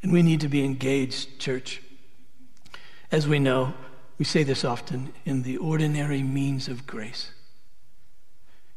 And 0.03 0.13
we 0.13 0.23
need 0.23 0.43
to 0.43 0.49
be 0.49 0.63
engaged, 0.63 1.39
church. 1.39 1.81
As 3.11 3.27
we 3.27 3.39
know, 3.39 3.73
we 4.19 4.25
say 4.27 4.43
this 4.43 4.65
often 4.65 5.15
in 5.25 5.45
the 5.45 5.57
ordinary 5.57 6.23
means 6.23 6.69
of 6.69 6.87
grace. 6.87 7.31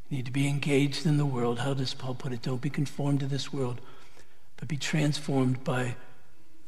You 0.08 0.16
need 0.16 0.26
to 0.26 0.32
be 0.32 0.48
engaged 0.48 1.06
in 1.06 1.18
the 1.18 1.26
world. 1.26 1.60
How 1.60 1.74
does 1.74 1.94
Paul 1.94 2.16
put 2.16 2.32
it? 2.32 2.42
Don't 2.42 2.62
be 2.62 2.70
conformed 2.70 3.20
to 3.20 3.28
this 3.28 3.52
world, 3.52 3.82
but 4.56 4.70
be 4.70 4.78
transformed 4.78 5.66
by 5.66 5.98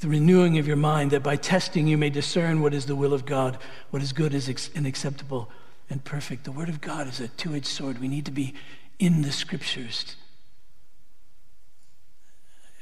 the 0.02 0.10
renewing 0.10 0.58
of 0.58 0.68
your 0.68 0.76
mind, 0.76 1.12
that 1.12 1.24
by 1.24 1.38
testing 1.38 1.88
you 1.88 1.98
may 1.98 2.10
discern 2.10 2.62
what 2.62 2.74
is 2.74 2.86
the 2.86 2.98
will 2.98 3.14
of 3.14 3.26
God, 3.26 3.58
what 3.92 4.02
is 4.02 4.12
good 4.12 4.34
and 4.34 4.86
acceptable 4.86 5.50
and 5.92 6.04
perfect. 6.04 6.46
The 6.46 6.52
Word 6.52 6.70
of 6.70 6.80
God 6.80 7.08
is 7.08 7.20
a 7.20 7.28
two 7.28 7.54
edged 7.54 7.66
sword. 7.66 8.00
We 8.00 8.08
need 8.08 8.26
to 8.26 8.32
be 8.32 8.56
in 8.98 9.22
the 9.22 9.32
Scriptures. 9.32 10.16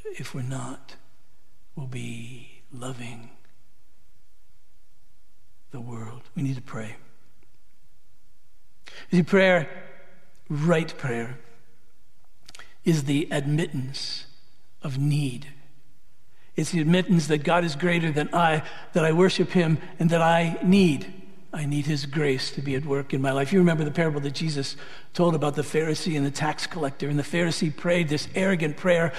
If 0.06 0.34
we're 0.34 0.42
not, 0.44 0.96
we'll 1.76 1.88
be 1.88 2.62
loving 2.72 3.32
the 5.72 5.82
world. 5.82 6.22
We 6.36 6.44
need 6.44 6.56
to 6.56 6.62
pray. 6.62 6.98
See, 9.12 9.24
prayer, 9.24 9.70
right 10.48 10.96
prayer, 10.98 11.40
is 12.86 13.06
the 13.06 13.28
admittance 13.32 14.26
of 14.82 14.98
need. 14.98 15.48
It's 16.56 16.72
the 16.72 16.82
admittance 16.82 17.28
that 17.28 17.40
God 17.40 17.64
is 17.64 17.76
greater 17.76 18.12
than 18.12 18.30
I, 18.34 18.64
that 18.94 19.06
I 19.06 19.14
worship 19.14 19.50
Him, 19.50 19.80
and 20.00 20.10
that 20.12 20.22
I 20.22 20.60
need. 20.64 21.19
I 21.52 21.66
need 21.66 21.86
his 21.88 22.06
grace 22.06 22.52
to 22.52 22.62
be 22.62 22.76
at 22.76 22.86
work 22.86 23.14
in 23.14 23.22
my 23.22 23.32
life. 23.32 23.52
You 23.52 23.60
remember 23.60 23.84
the 23.84 23.92
parable 23.92 24.22
that 24.22 24.36
Jesus 24.36 24.76
told 25.14 25.34
about 25.34 25.56
the 25.56 25.64
Pharisee 25.64 26.16
and 26.16 26.26
the 26.26 26.32
tax 26.32 26.68
collector. 26.68 27.10
And 27.10 27.18
the 27.18 27.24
Pharisee 27.24 27.76
prayed 27.76 28.08
this 28.08 28.28
arrogant 28.36 28.78
prayer 28.78 29.14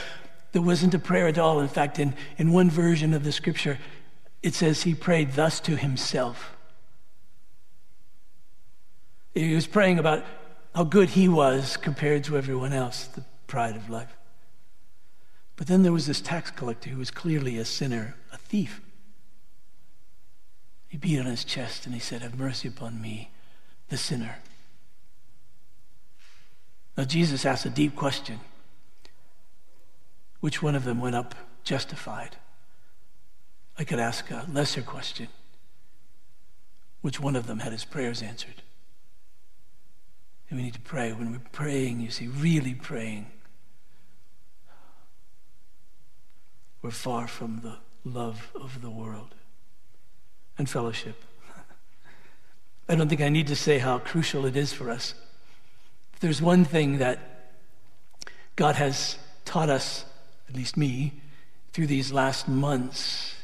that 0.52 0.62
wasn't 0.62 0.94
a 0.94 0.98
prayer 0.98 1.26
at 1.26 1.38
all. 1.38 1.60
In 1.60 1.68
fact, 1.68 1.98
in, 1.98 2.14
in 2.38 2.52
one 2.52 2.70
version 2.70 3.14
of 3.14 3.24
the 3.24 3.32
scripture, 3.32 3.78
it 4.42 4.54
says 4.54 4.82
he 4.82 4.94
prayed 4.94 5.32
thus 5.32 5.58
to 5.60 5.76
himself. 5.76 6.56
He 9.34 9.54
was 9.54 9.66
praying 9.66 9.98
about 9.98 10.24
how 10.74 10.84
good 10.84 11.10
he 11.10 11.28
was 11.28 11.76
compared 11.76 12.24
to 12.24 12.36
everyone 12.36 12.72
else, 12.72 13.06
the 13.06 13.24
pride 13.48 13.76
of 13.76 13.90
life. 13.90 14.16
But 15.56 15.66
then 15.66 15.82
there 15.82 15.92
was 15.92 16.06
this 16.06 16.20
tax 16.20 16.50
collector 16.50 16.90
who 16.90 16.98
was 16.98 17.10
clearly 17.10 17.58
a 17.58 17.64
sinner, 17.64 18.14
a 18.32 18.38
thief. 18.38 18.80
He 20.90 20.98
beat 20.98 21.20
on 21.20 21.26
his 21.26 21.44
chest 21.44 21.86
and 21.86 21.94
he 21.94 22.00
said, 22.00 22.20
Have 22.20 22.36
mercy 22.36 22.66
upon 22.66 23.00
me, 23.00 23.30
the 23.88 23.96
sinner. 23.96 24.38
Now, 26.96 27.04
Jesus 27.04 27.46
asked 27.46 27.64
a 27.64 27.70
deep 27.70 27.94
question 27.94 28.40
Which 30.40 30.60
one 30.60 30.74
of 30.74 30.84
them 30.84 31.00
went 31.00 31.14
up 31.14 31.36
justified? 31.62 32.36
I 33.78 33.84
could 33.84 34.00
ask 34.00 34.28
a 34.32 34.46
lesser 34.52 34.82
question 34.82 35.28
Which 37.02 37.20
one 37.20 37.36
of 37.36 37.46
them 37.46 37.60
had 37.60 37.70
his 37.70 37.84
prayers 37.84 38.20
answered? 38.20 38.62
And 40.50 40.58
we 40.58 40.64
need 40.64 40.74
to 40.74 40.80
pray. 40.80 41.12
When 41.12 41.30
we're 41.30 41.38
praying, 41.52 42.00
you 42.00 42.10
see, 42.10 42.26
really 42.26 42.74
praying, 42.74 43.30
we're 46.82 46.90
far 46.90 47.28
from 47.28 47.60
the 47.60 47.78
love 48.04 48.50
of 48.56 48.82
the 48.82 48.90
world 48.90 49.36
and 50.60 50.68
fellowship. 50.68 51.24
I 52.86 52.94
don't 52.94 53.08
think 53.08 53.22
I 53.22 53.30
need 53.30 53.46
to 53.46 53.56
say 53.56 53.78
how 53.78 53.98
crucial 53.98 54.44
it 54.44 54.56
is 54.56 54.74
for 54.74 54.90
us. 54.90 55.14
If 56.12 56.20
there's 56.20 56.42
one 56.42 56.66
thing 56.66 56.98
that 56.98 57.18
God 58.56 58.76
has 58.76 59.16
taught 59.46 59.70
us, 59.70 60.04
at 60.50 60.54
least 60.54 60.76
me, 60.76 61.14
through 61.72 61.86
these 61.86 62.12
last 62.12 62.46
months, 62.46 63.36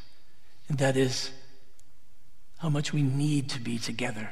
and 0.69 0.77
that 0.77 0.95
is 0.95 1.31
how 2.59 2.69
much 2.69 2.93
we 2.93 3.01
need 3.01 3.49
to 3.49 3.59
be 3.59 3.79
together, 3.79 4.29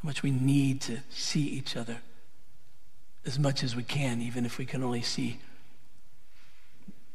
how 0.00 0.06
much 0.06 0.22
we 0.22 0.30
need 0.30 0.80
to 0.82 0.98
see 1.10 1.42
each 1.42 1.76
other 1.76 1.96
as 3.26 3.36
much 3.36 3.64
as 3.64 3.74
we 3.74 3.82
can, 3.82 4.22
even 4.22 4.46
if 4.46 4.58
we 4.58 4.64
can 4.64 4.84
only 4.84 5.02
see 5.02 5.40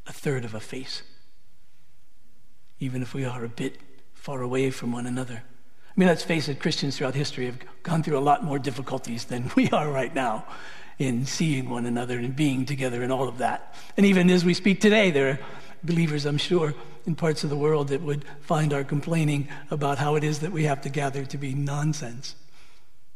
a 0.05 0.11
third 0.11 0.43
of 0.43 0.53
a 0.53 0.59
face, 0.59 1.01
even 2.81 3.01
if 3.01 3.13
we 3.13 3.23
are 3.23 3.45
a 3.45 3.49
bit 3.49 3.77
far 4.23 4.41
away 4.41 4.69
from 4.69 4.93
one 4.93 5.05
another. 5.05 5.43
I 5.43 5.93
mean, 5.97 6.07
let's 6.07 6.23
face 6.23 6.47
it, 6.47 6.61
Christians 6.61 6.95
throughout 6.95 7.13
history 7.13 7.45
have 7.45 7.57
gone 7.83 8.03
through 8.03 8.17
a 8.17 8.23
lot 8.23 8.41
more 8.41 8.57
difficulties 8.57 9.25
than 9.25 9.51
we 9.57 9.69
are 9.71 9.91
right 9.91 10.15
now 10.15 10.45
in 10.97 11.25
seeing 11.25 11.69
one 11.69 11.85
another 11.85 12.17
and 12.17 12.33
being 12.33 12.65
together 12.65 13.03
and 13.03 13.11
all 13.11 13.27
of 13.27 13.39
that. 13.39 13.75
And 13.97 14.05
even 14.05 14.29
as 14.29 14.45
we 14.45 14.53
speak 14.53 14.79
today, 14.79 15.11
there 15.11 15.29
are 15.31 15.39
believers, 15.83 16.23
I'm 16.25 16.37
sure, 16.37 16.73
in 17.05 17.15
parts 17.15 17.43
of 17.43 17.49
the 17.49 17.57
world 17.57 17.89
that 17.89 17.99
would 17.99 18.23
find 18.39 18.71
our 18.71 18.85
complaining 18.85 19.49
about 19.69 19.97
how 19.97 20.15
it 20.15 20.23
is 20.23 20.39
that 20.39 20.53
we 20.53 20.63
have 20.63 20.79
to 20.83 20.89
gather 20.89 21.25
to 21.25 21.37
be 21.37 21.53
nonsense 21.53 22.37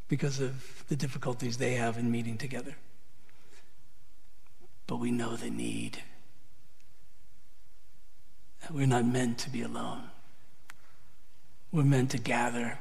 because 0.10 0.41
of 0.41 0.84
the 0.89 0.97
difficulties 0.97 1.55
they 1.55 1.76
have 1.76 1.97
in 1.97 2.12
meeting 2.12 2.38
together. 2.38 2.76
but 4.88 4.97
we 4.97 5.12
know 5.12 5.38
the 5.38 5.49
need. 5.49 6.03
We're 8.70 8.88
not 8.88 9.05
meant 9.05 9.38
to 9.39 9.49
be 9.49 9.62
alone. 9.62 10.10
We're 11.78 11.84
meant 11.84 12.09
to 12.09 12.17
gather. 12.17 12.80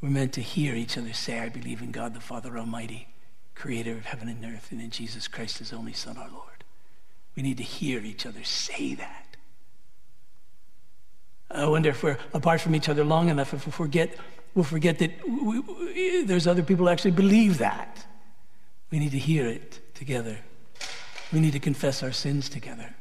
We're 0.00 0.08
meant 0.08 0.32
to 0.32 0.40
hear 0.40 0.74
each 0.74 0.96
other 0.96 1.12
say, 1.12 1.40
I 1.40 1.50
believe 1.50 1.82
in 1.82 1.90
God 1.90 2.14
the 2.14 2.20
Father 2.20 2.56
Almighty, 2.56 3.06
creator 3.54 3.92
of 3.92 4.06
heaven 4.06 4.30
and 4.30 4.42
earth, 4.46 4.72
and 4.72 4.80
in 4.80 4.88
Jesus 4.88 5.28
Christ, 5.28 5.58
his 5.58 5.74
only 5.74 5.92
Son, 5.92 6.16
our 6.16 6.30
Lord. 6.30 6.64
We 7.36 7.42
need 7.42 7.58
to 7.58 7.62
hear 7.62 8.00
each 8.00 8.24
other 8.24 8.44
say 8.44 8.94
that. 8.94 9.36
I 11.50 11.66
wonder 11.66 11.90
if 11.90 12.02
we're 12.02 12.16
apart 12.32 12.62
from 12.62 12.74
each 12.74 12.88
other 12.88 13.04
long 13.04 13.28
enough, 13.28 13.52
if 13.52 13.66
we 13.66 13.72
forget, 13.72 14.16
we'll 14.54 14.64
forget 14.64 14.98
that 15.00 15.10
we, 15.28 15.60
we, 15.60 16.24
there's 16.24 16.46
other 16.46 16.62
people 16.62 16.86
who 16.86 16.90
actually 16.90 17.10
believe 17.10 17.58
that. 17.58 18.06
We 18.90 19.00
need 19.00 19.12
to 19.12 19.18
hear 19.18 19.46
it 19.46 19.94
together. 19.94 20.38
We 21.30 21.40
need 21.40 21.52
to 21.52 21.60
confess 21.60 22.02
our 22.02 22.12
sins 22.12 22.48
together. 22.48 22.94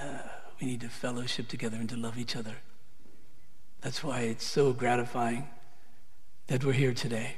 Uh, 0.00 0.29
we 0.60 0.66
need 0.66 0.80
to 0.82 0.88
fellowship 0.88 1.48
together 1.48 1.76
and 1.78 1.88
to 1.88 1.96
love 1.96 2.18
each 2.18 2.36
other. 2.36 2.56
That's 3.80 4.04
why 4.04 4.20
it's 4.20 4.44
so 4.44 4.72
gratifying 4.72 5.48
that 6.48 6.64
we're 6.64 6.72
here 6.72 6.92
today. 6.92 7.36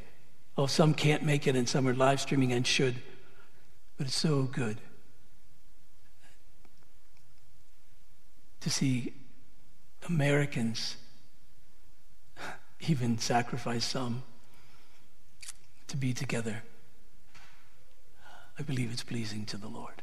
Oh, 0.59 0.67
some 0.67 0.93
can't 0.93 1.23
make 1.23 1.47
it 1.47 1.55
and 1.55 1.69
some 1.69 1.87
are 1.87 1.95
live 1.95 2.21
streaming 2.21 2.53
and 2.53 2.67
should, 2.67 2.97
but 3.97 4.07
it's 4.07 4.17
so 4.17 4.43
good 4.43 4.79
to 8.61 8.71
see 8.71 9.13
Americans 10.09 10.97
even 12.89 13.19
sacrifice 13.19 13.85
some 13.85 14.23
to 15.89 15.97
be 15.97 16.13
together. 16.13 16.63
I 18.59 18.63
believe 18.63 18.93
it's 18.93 19.03
pleasing 19.03 19.45
to 19.47 19.57
the 19.57 19.69
Lord. 19.69 20.03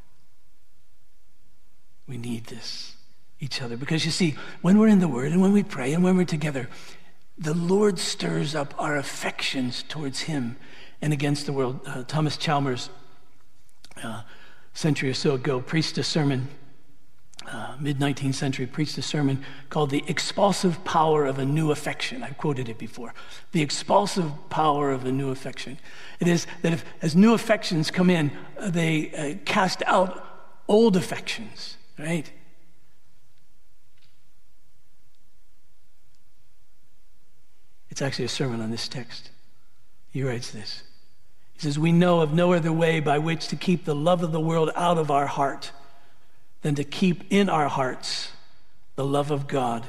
We 2.07 2.17
need 2.17 2.45
this, 2.45 2.95
each 3.39 3.61
other. 3.61 3.77
Because 3.77 4.05
you 4.05 4.11
see, 4.11 4.35
when 4.61 4.77
we're 4.77 4.87
in 4.87 4.99
the 4.99 5.07
Word 5.07 5.31
and 5.31 5.41
when 5.41 5.53
we 5.53 5.63
pray 5.63 5.93
and 5.93 6.03
when 6.03 6.17
we're 6.17 6.25
together, 6.25 6.69
the 7.37 7.53
Lord 7.53 7.99
stirs 7.99 8.55
up 8.55 8.73
our 8.77 8.97
affections 8.97 9.83
towards 9.83 10.21
Him 10.21 10.57
and 11.01 11.13
against 11.13 11.45
the 11.45 11.53
world. 11.53 11.79
Uh, 11.85 12.03
Thomas 12.03 12.37
Chalmers, 12.37 12.89
uh, 14.03 14.23
century 14.73 15.09
or 15.09 15.13
so 15.13 15.35
ago, 15.35 15.61
preached 15.61 15.97
a 15.97 16.03
sermon 16.03 16.49
uh, 17.51 17.75
mid 17.79 17.97
19th 17.97 18.35
century, 18.35 18.67
preached 18.67 18.97
a 18.97 19.01
sermon 19.01 19.43
called 19.69 19.89
The 19.89 20.03
Expulsive 20.07 20.83
Power 20.83 21.25
of 21.25 21.39
a 21.39 21.45
New 21.45 21.71
Affection. 21.71 22.21
I've 22.21 22.37
quoted 22.37 22.69
it 22.69 22.77
before. 22.77 23.13
The 23.53 23.61
expulsive 23.61 24.31
power 24.49 24.91
of 24.91 25.05
a 25.05 25.11
new 25.11 25.31
affection. 25.31 25.79
It 26.19 26.27
is 26.27 26.45
that 26.61 26.73
if, 26.73 26.85
as 27.01 27.15
new 27.15 27.33
affections 27.33 27.89
come 27.89 28.09
in, 28.09 28.31
uh, 28.57 28.69
they 28.69 29.11
uh, 29.11 29.45
cast 29.45 29.81
out 29.87 30.25
old 30.67 30.95
affections, 30.95 31.77
right? 31.97 32.31
It's 37.99 38.05
actually 38.05 38.25
a 38.25 38.29
sermon 38.29 38.61
on 38.61 38.71
this 38.71 38.87
text. 38.87 39.29
He 40.09 40.23
writes 40.23 40.51
this. 40.51 40.83
He 41.51 41.59
says, 41.59 41.77
We 41.77 41.91
know 41.91 42.21
of 42.21 42.31
no 42.31 42.53
other 42.53 42.71
way 42.71 43.01
by 43.01 43.19
which 43.19 43.49
to 43.49 43.57
keep 43.57 43.83
the 43.83 43.93
love 43.93 44.23
of 44.23 44.31
the 44.31 44.39
world 44.39 44.71
out 44.73 44.97
of 44.97 45.11
our 45.11 45.25
heart 45.25 45.73
than 46.61 46.75
to 46.75 46.85
keep 46.85 47.25
in 47.29 47.49
our 47.49 47.67
hearts 47.67 48.31
the 48.95 49.03
love 49.03 49.31
of 49.31 49.47
God. 49.47 49.85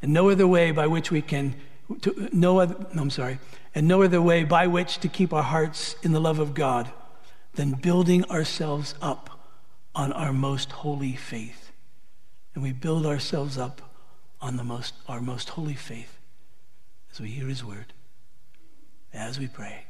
And 0.00 0.10
no 0.10 0.30
other 0.30 0.46
way 0.46 0.70
by 0.70 0.86
which 0.86 1.10
we 1.10 1.20
can, 1.20 1.54
to, 2.00 2.30
no 2.32 2.60
other, 2.60 2.76
no, 2.94 3.02
I'm 3.02 3.10
sorry, 3.10 3.38
and 3.74 3.86
no 3.86 4.02
other 4.02 4.22
way 4.22 4.44
by 4.44 4.66
which 4.66 4.96
to 5.00 5.08
keep 5.08 5.34
our 5.34 5.42
hearts 5.42 5.96
in 6.02 6.12
the 6.12 6.22
love 6.22 6.38
of 6.38 6.54
God 6.54 6.90
than 7.56 7.72
building 7.72 8.24
ourselves 8.30 8.94
up 9.02 9.38
on 9.94 10.14
our 10.14 10.32
most 10.32 10.72
holy 10.72 11.12
faith. 11.12 11.72
And 12.54 12.62
we 12.62 12.72
build 12.72 13.04
ourselves 13.04 13.58
up 13.58 13.82
on 14.40 14.56
the 14.56 14.64
most, 14.64 14.94
our 15.06 15.20
most 15.20 15.50
holy 15.50 15.74
faith 15.74 16.20
as 17.14 17.20
we 17.20 17.28
hear 17.28 17.46
His 17.46 17.64
word, 17.64 17.92
as 19.12 19.38
we 19.38 19.46
pray, 19.46 19.84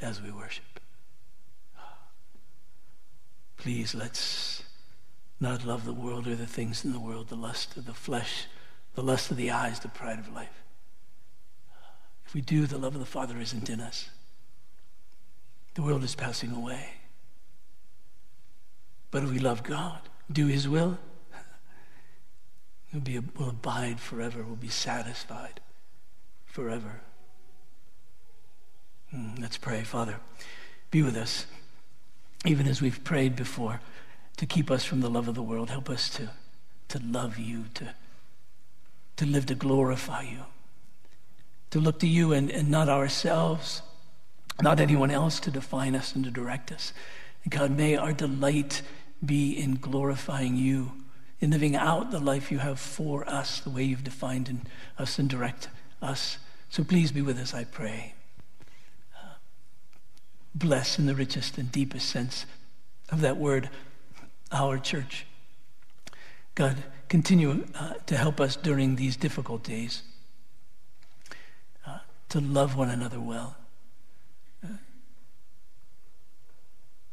as 0.00 0.20
we 0.20 0.32
worship. 0.32 0.80
Please 3.56 3.94
let's 3.94 4.64
not 5.38 5.64
love 5.64 5.84
the 5.84 5.92
world 5.92 6.26
or 6.26 6.34
the 6.34 6.48
things 6.48 6.84
in 6.84 6.92
the 6.92 6.98
world, 6.98 7.28
the 7.28 7.36
lust 7.36 7.76
of 7.76 7.86
the 7.86 7.94
flesh, 7.94 8.46
the 8.96 9.04
lust 9.04 9.30
of 9.30 9.36
the 9.36 9.52
eyes, 9.52 9.78
the 9.78 9.88
pride 9.88 10.18
of 10.18 10.32
life. 10.32 10.64
If 12.26 12.34
we 12.34 12.40
do, 12.40 12.66
the 12.66 12.78
love 12.78 12.94
of 12.94 13.00
the 13.00 13.06
Father 13.06 13.38
isn't 13.38 13.70
in 13.70 13.80
us. 13.80 14.10
The 15.74 15.82
world 15.82 16.02
is 16.02 16.16
passing 16.16 16.50
away. 16.50 16.94
But 19.12 19.22
if 19.22 19.30
we 19.30 19.38
love 19.38 19.62
God, 19.62 20.00
do 20.32 20.48
His 20.48 20.68
will, 20.68 20.98
we'll, 22.92 23.02
be, 23.02 23.18
we'll 23.18 23.50
abide 23.50 24.00
forever. 24.00 24.42
We'll 24.42 24.56
be 24.56 24.68
satisfied 24.68 25.60
forever. 26.46 27.00
Hmm, 29.10 29.34
let's 29.40 29.56
pray. 29.56 29.82
Father, 29.82 30.20
be 30.90 31.02
with 31.02 31.16
us 31.16 31.46
even 32.44 32.66
as 32.66 32.82
we've 32.82 33.02
prayed 33.04 33.36
before, 33.36 33.80
to 34.36 34.46
keep 34.46 34.70
us 34.70 34.84
from 34.84 35.00
the 35.00 35.10
love 35.10 35.28
of 35.28 35.34
the 35.34 35.42
world. 35.42 35.70
Help 35.70 35.88
us 35.88 36.08
to, 36.10 36.30
to 36.88 36.98
love 36.98 37.38
you, 37.38 37.64
to, 37.74 37.94
to 39.16 39.26
live 39.26 39.46
to 39.46 39.54
glorify 39.54 40.22
you, 40.22 40.44
to 41.70 41.78
look 41.78 42.00
to 42.00 42.08
you 42.08 42.32
and, 42.32 42.50
and 42.50 42.68
not 42.68 42.88
ourselves, 42.88 43.82
not 44.60 44.80
anyone 44.80 45.10
else 45.10 45.38
to 45.40 45.50
define 45.50 45.94
us 45.94 46.14
and 46.14 46.24
to 46.24 46.30
direct 46.30 46.72
us. 46.72 46.92
And 47.44 47.52
God, 47.52 47.70
may 47.70 47.96
our 47.96 48.12
delight 48.12 48.82
be 49.24 49.52
in 49.52 49.76
glorifying 49.76 50.56
you, 50.56 50.92
in 51.42 51.50
living 51.50 51.76
out 51.76 52.10
the 52.10 52.18
life 52.18 52.50
you 52.50 52.60
have 52.60 52.80
for 52.80 53.28
us, 53.28 53.60
the 53.60 53.68
way 53.68 53.82
you've 53.82 54.04
defined 54.04 54.48
in 54.48 54.62
us 54.96 55.18
and 55.18 55.28
direct 55.28 55.68
us. 56.00 56.38
So 56.70 56.82
please 56.82 57.12
be 57.12 57.20
with 57.20 57.38
us, 57.38 57.52
I 57.52 57.64
pray 57.64 58.14
bless 60.54 60.98
in 60.98 61.06
the 61.06 61.14
richest 61.14 61.58
and 61.58 61.70
deepest 61.72 62.08
sense 62.08 62.46
of 63.10 63.20
that 63.20 63.36
word, 63.36 63.70
our 64.50 64.78
church. 64.78 65.26
God, 66.54 66.76
continue 67.08 67.66
uh, 67.74 67.94
to 68.06 68.16
help 68.16 68.40
us 68.40 68.56
during 68.56 68.96
these 68.96 69.16
difficult 69.16 69.62
days 69.62 70.02
uh, 71.86 71.98
to 72.28 72.40
love 72.40 72.76
one 72.76 72.90
another 72.90 73.20
well, 73.20 73.56
uh, 74.64 74.76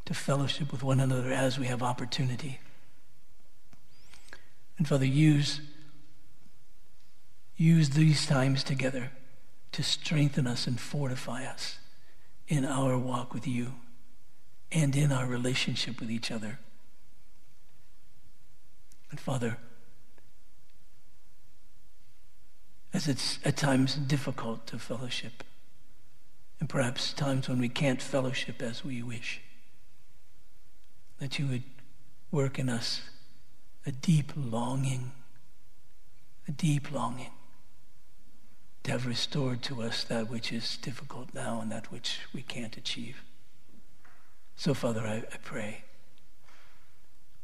to 0.06 0.14
fellowship 0.14 0.72
with 0.72 0.84
one 0.84 1.00
another 1.00 1.32
as 1.32 1.58
we 1.58 1.68
have 1.68 1.82
opportunity. 1.82 2.60
And 4.80 4.88
Father, 4.88 5.06
use, 5.06 5.60
use 7.58 7.90
these 7.90 8.26
times 8.26 8.64
together 8.64 9.12
to 9.74 9.84
strengthen 9.84 10.48
us 10.48 10.68
and 10.68 10.80
fortify 10.80 11.44
us 11.46 11.80
in 12.48 12.66
our 12.66 12.98
walk 12.98 13.34
with 13.34 13.46
you 13.46 13.74
and 14.72 14.96
in 14.96 15.12
our 15.12 15.28
relationship 15.28 16.00
with 16.00 16.10
each 16.10 16.32
other. 16.32 16.60
And 19.12 19.20
Father, 19.20 19.58
as 22.94 23.10
it's 23.10 23.38
at 23.44 23.58
times 23.58 23.96
difficult 23.96 24.66
to 24.68 24.80
fellowship, 24.80 25.44
and 26.62 26.70
perhaps 26.70 27.12
times 27.12 27.50
when 27.50 27.60
we 27.60 27.70
can't 27.70 28.02
fellowship 28.02 28.62
as 28.62 28.86
we 28.86 29.04
wish, 29.04 29.42
that 31.20 31.38
you 31.38 31.48
would 31.48 31.64
work 32.32 32.58
in 32.58 32.70
us 32.70 33.02
a 33.86 33.92
deep 33.92 34.32
longing, 34.36 35.12
a 36.48 36.52
deep 36.52 36.92
longing 36.92 37.32
to 38.84 38.92
have 38.92 39.06
restored 39.06 39.62
to 39.64 39.82
us 39.82 40.04
that 40.06 40.30
which 40.30 40.52
is 40.52 40.78
difficult 40.78 41.34
now 41.34 41.60
and 41.62 41.72
that 41.72 41.92
which 41.92 42.22
we 42.34 42.42
can't 42.42 42.78
achieve. 42.78 43.24
So, 44.56 44.74
Father, 44.74 45.02
I, 45.02 45.18
I 45.18 45.38
pray, 45.44 45.84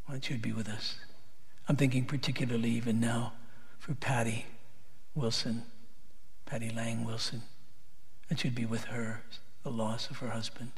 why 0.06 0.16
don't 0.16 0.30
you 0.30 0.38
be 0.38 0.52
with 0.52 0.68
us? 0.68 0.96
I'm 1.68 1.76
thinking 1.76 2.06
particularly 2.06 2.70
even 2.72 3.00
now 3.00 3.34
for 3.80 3.96
Patty 3.96 4.46
Wilson, 5.14 5.64
Patty 6.46 6.70
Lang 6.70 7.06
Wilson, 7.06 7.42
that 8.30 8.44
you'd 8.44 8.56
be 8.56 8.66
with 8.66 8.86
her, 8.86 9.24
the 9.64 9.72
loss 9.72 10.10
of 10.10 10.18
her 10.18 10.30
husband. 10.30 10.74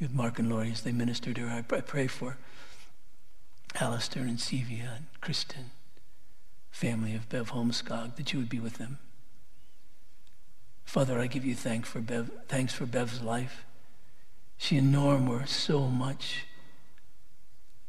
With 0.00 0.12
Mark 0.12 0.38
and 0.38 0.50
Lori 0.50 0.72
as 0.72 0.82
they 0.82 0.92
minister 0.92 1.32
to 1.32 1.48
her. 1.48 1.64
I 1.70 1.80
pray 1.80 2.06
for 2.08 2.36
Alistair 3.80 4.22
and 4.22 4.38
Sevia 4.38 4.96
and 4.96 5.06
Kristen 5.20 5.70
family 6.72 7.14
of 7.14 7.28
Bev 7.28 7.50
Holmskog, 7.50 8.16
that 8.16 8.32
you 8.32 8.38
would 8.38 8.48
be 8.48 8.58
with 8.58 8.78
them. 8.78 8.98
Father, 10.84 11.20
I 11.20 11.26
give 11.26 11.44
you 11.44 11.54
thanks 11.54 11.88
for 11.88 12.00
Bev, 12.00 12.30
thanks 12.48 12.74
for 12.74 12.86
Bev's 12.86 13.22
life. 13.22 13.64
She 14.56 14.78
and 14.78 14.90
Norm 14.90 15.26
were 15.26 15.46
so 15.46 15.82
much 15.86 16.46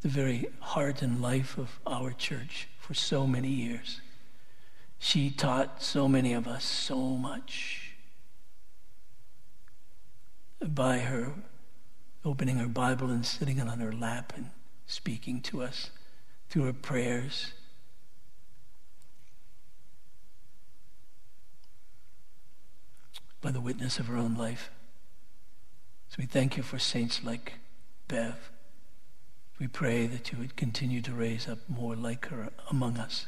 the 0.01 0.09
very 0.09 0.47
heart 0.59 1.01
and 1.01 1.21
life 1.21 1.57
of 1.57 1.79
our 1.87 2.11
church 2.11 2.67
for 2.77 2.93
so 2.93 3.25
many 3.25 3.47
years. 3.47 4.01
She 4.99 5.31
taught 5.31 5.81
so 5.81 6.07
many 6.07 6.33
of 6.33 6.47
us 6.47 6.63
so 6.63 6.97
much. 6.97 7.89
by 10.65 10.99
her 10.99 11.33
opening 12.23 12.55
her 12.57 12.69
Bible 12.69 13.09
and 13.09 13.25
sitting 13.25 13.57
it 13.57 13.67
on 13.67 13.79
her 13.79 13.91
lap 13.91 14.33
and 14.35 14.49
speaking 14.85 15.41
to 15.41 15.61
us 15.61 15.89
through 16.49 16.63
her 16.63 16.73
prayers. 16.73 17.53
By 23.41 23.51
the 23.51 23.61
witness 23.61 23.99
of 23.99 24.07
her 24.07 24.17
own 24.17 24.35
life. 24.35 24.69
So 26.09 26.17
we 26.19 26.25
thank 26.25 26.57
you 26.57 26.63
for 26.63 26.79
saints 26.79 27.23
like 27.23 27.53
Bev. 28.07 28.51
We 29.59 29.67
pray 29.67 30.07
that 30.07 30.31
you 30.31 30.37
would 30.37 30.55
continue 30.55 31.01
to 31.01 31.11
raise 31.11 31.47
up 31.47 31.59
more 31.67 31.95
like 31.95 32.27
her 32.27 32.51
among 32.69 32.97
us 32.97 33.27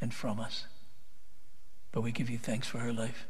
and 0.00 0.12
from 0.12 0.38
us. 0.38 0.64
But 1.92 2.02
we 2.02 2.12
give 2.12 2.30
you 2.30 2.38
thanks 2.38 2.68
for 2.68 2.78
her 2.78 2.92
life 2.92 3.26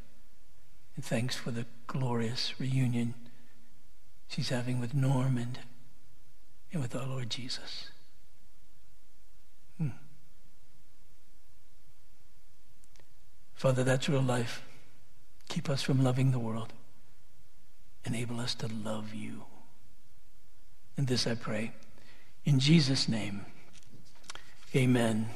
and 0.97 1.05
thanks 1.05 1.37
for 1.37 1.51
the 1.51 1.67
glorious 1.87 2.59
reunion 2.59 3.15
she's 4.29 4.49
having 4.49 4.81
with 4.81 4.95
Norm 4.95 5.39
and, 5.39 5.61
and 6.73 6.83
with 6.83 6.95
our 6.95 7.07
Lord 7.07 7.31
Jesus. 7.31 7.89
Hmm. 9.79 9.89
Father, 13.55 13.85
that's 13.85 14.09
real 14.09 14.23
life. 14.23 14.63
Keep 15.49 15.71
us 15.71 15.83
from 15.83 16.03
loving 16.03 16.31
the 16.31 16.39
world. 16.39 16.73
Enable 18.05 18.41
us 18.41 18.55
to 18.57 18.69
love 18.69 19.15
you. 19.15 19.45
And 20.97 21.07
this 21.07 21.27
I 21.27 21.35
pray. 21.35 21.73
In 22.45 22.59
Jesus' 22.59 23.09
name, 23.09 23.47
amen. 24.75 25.29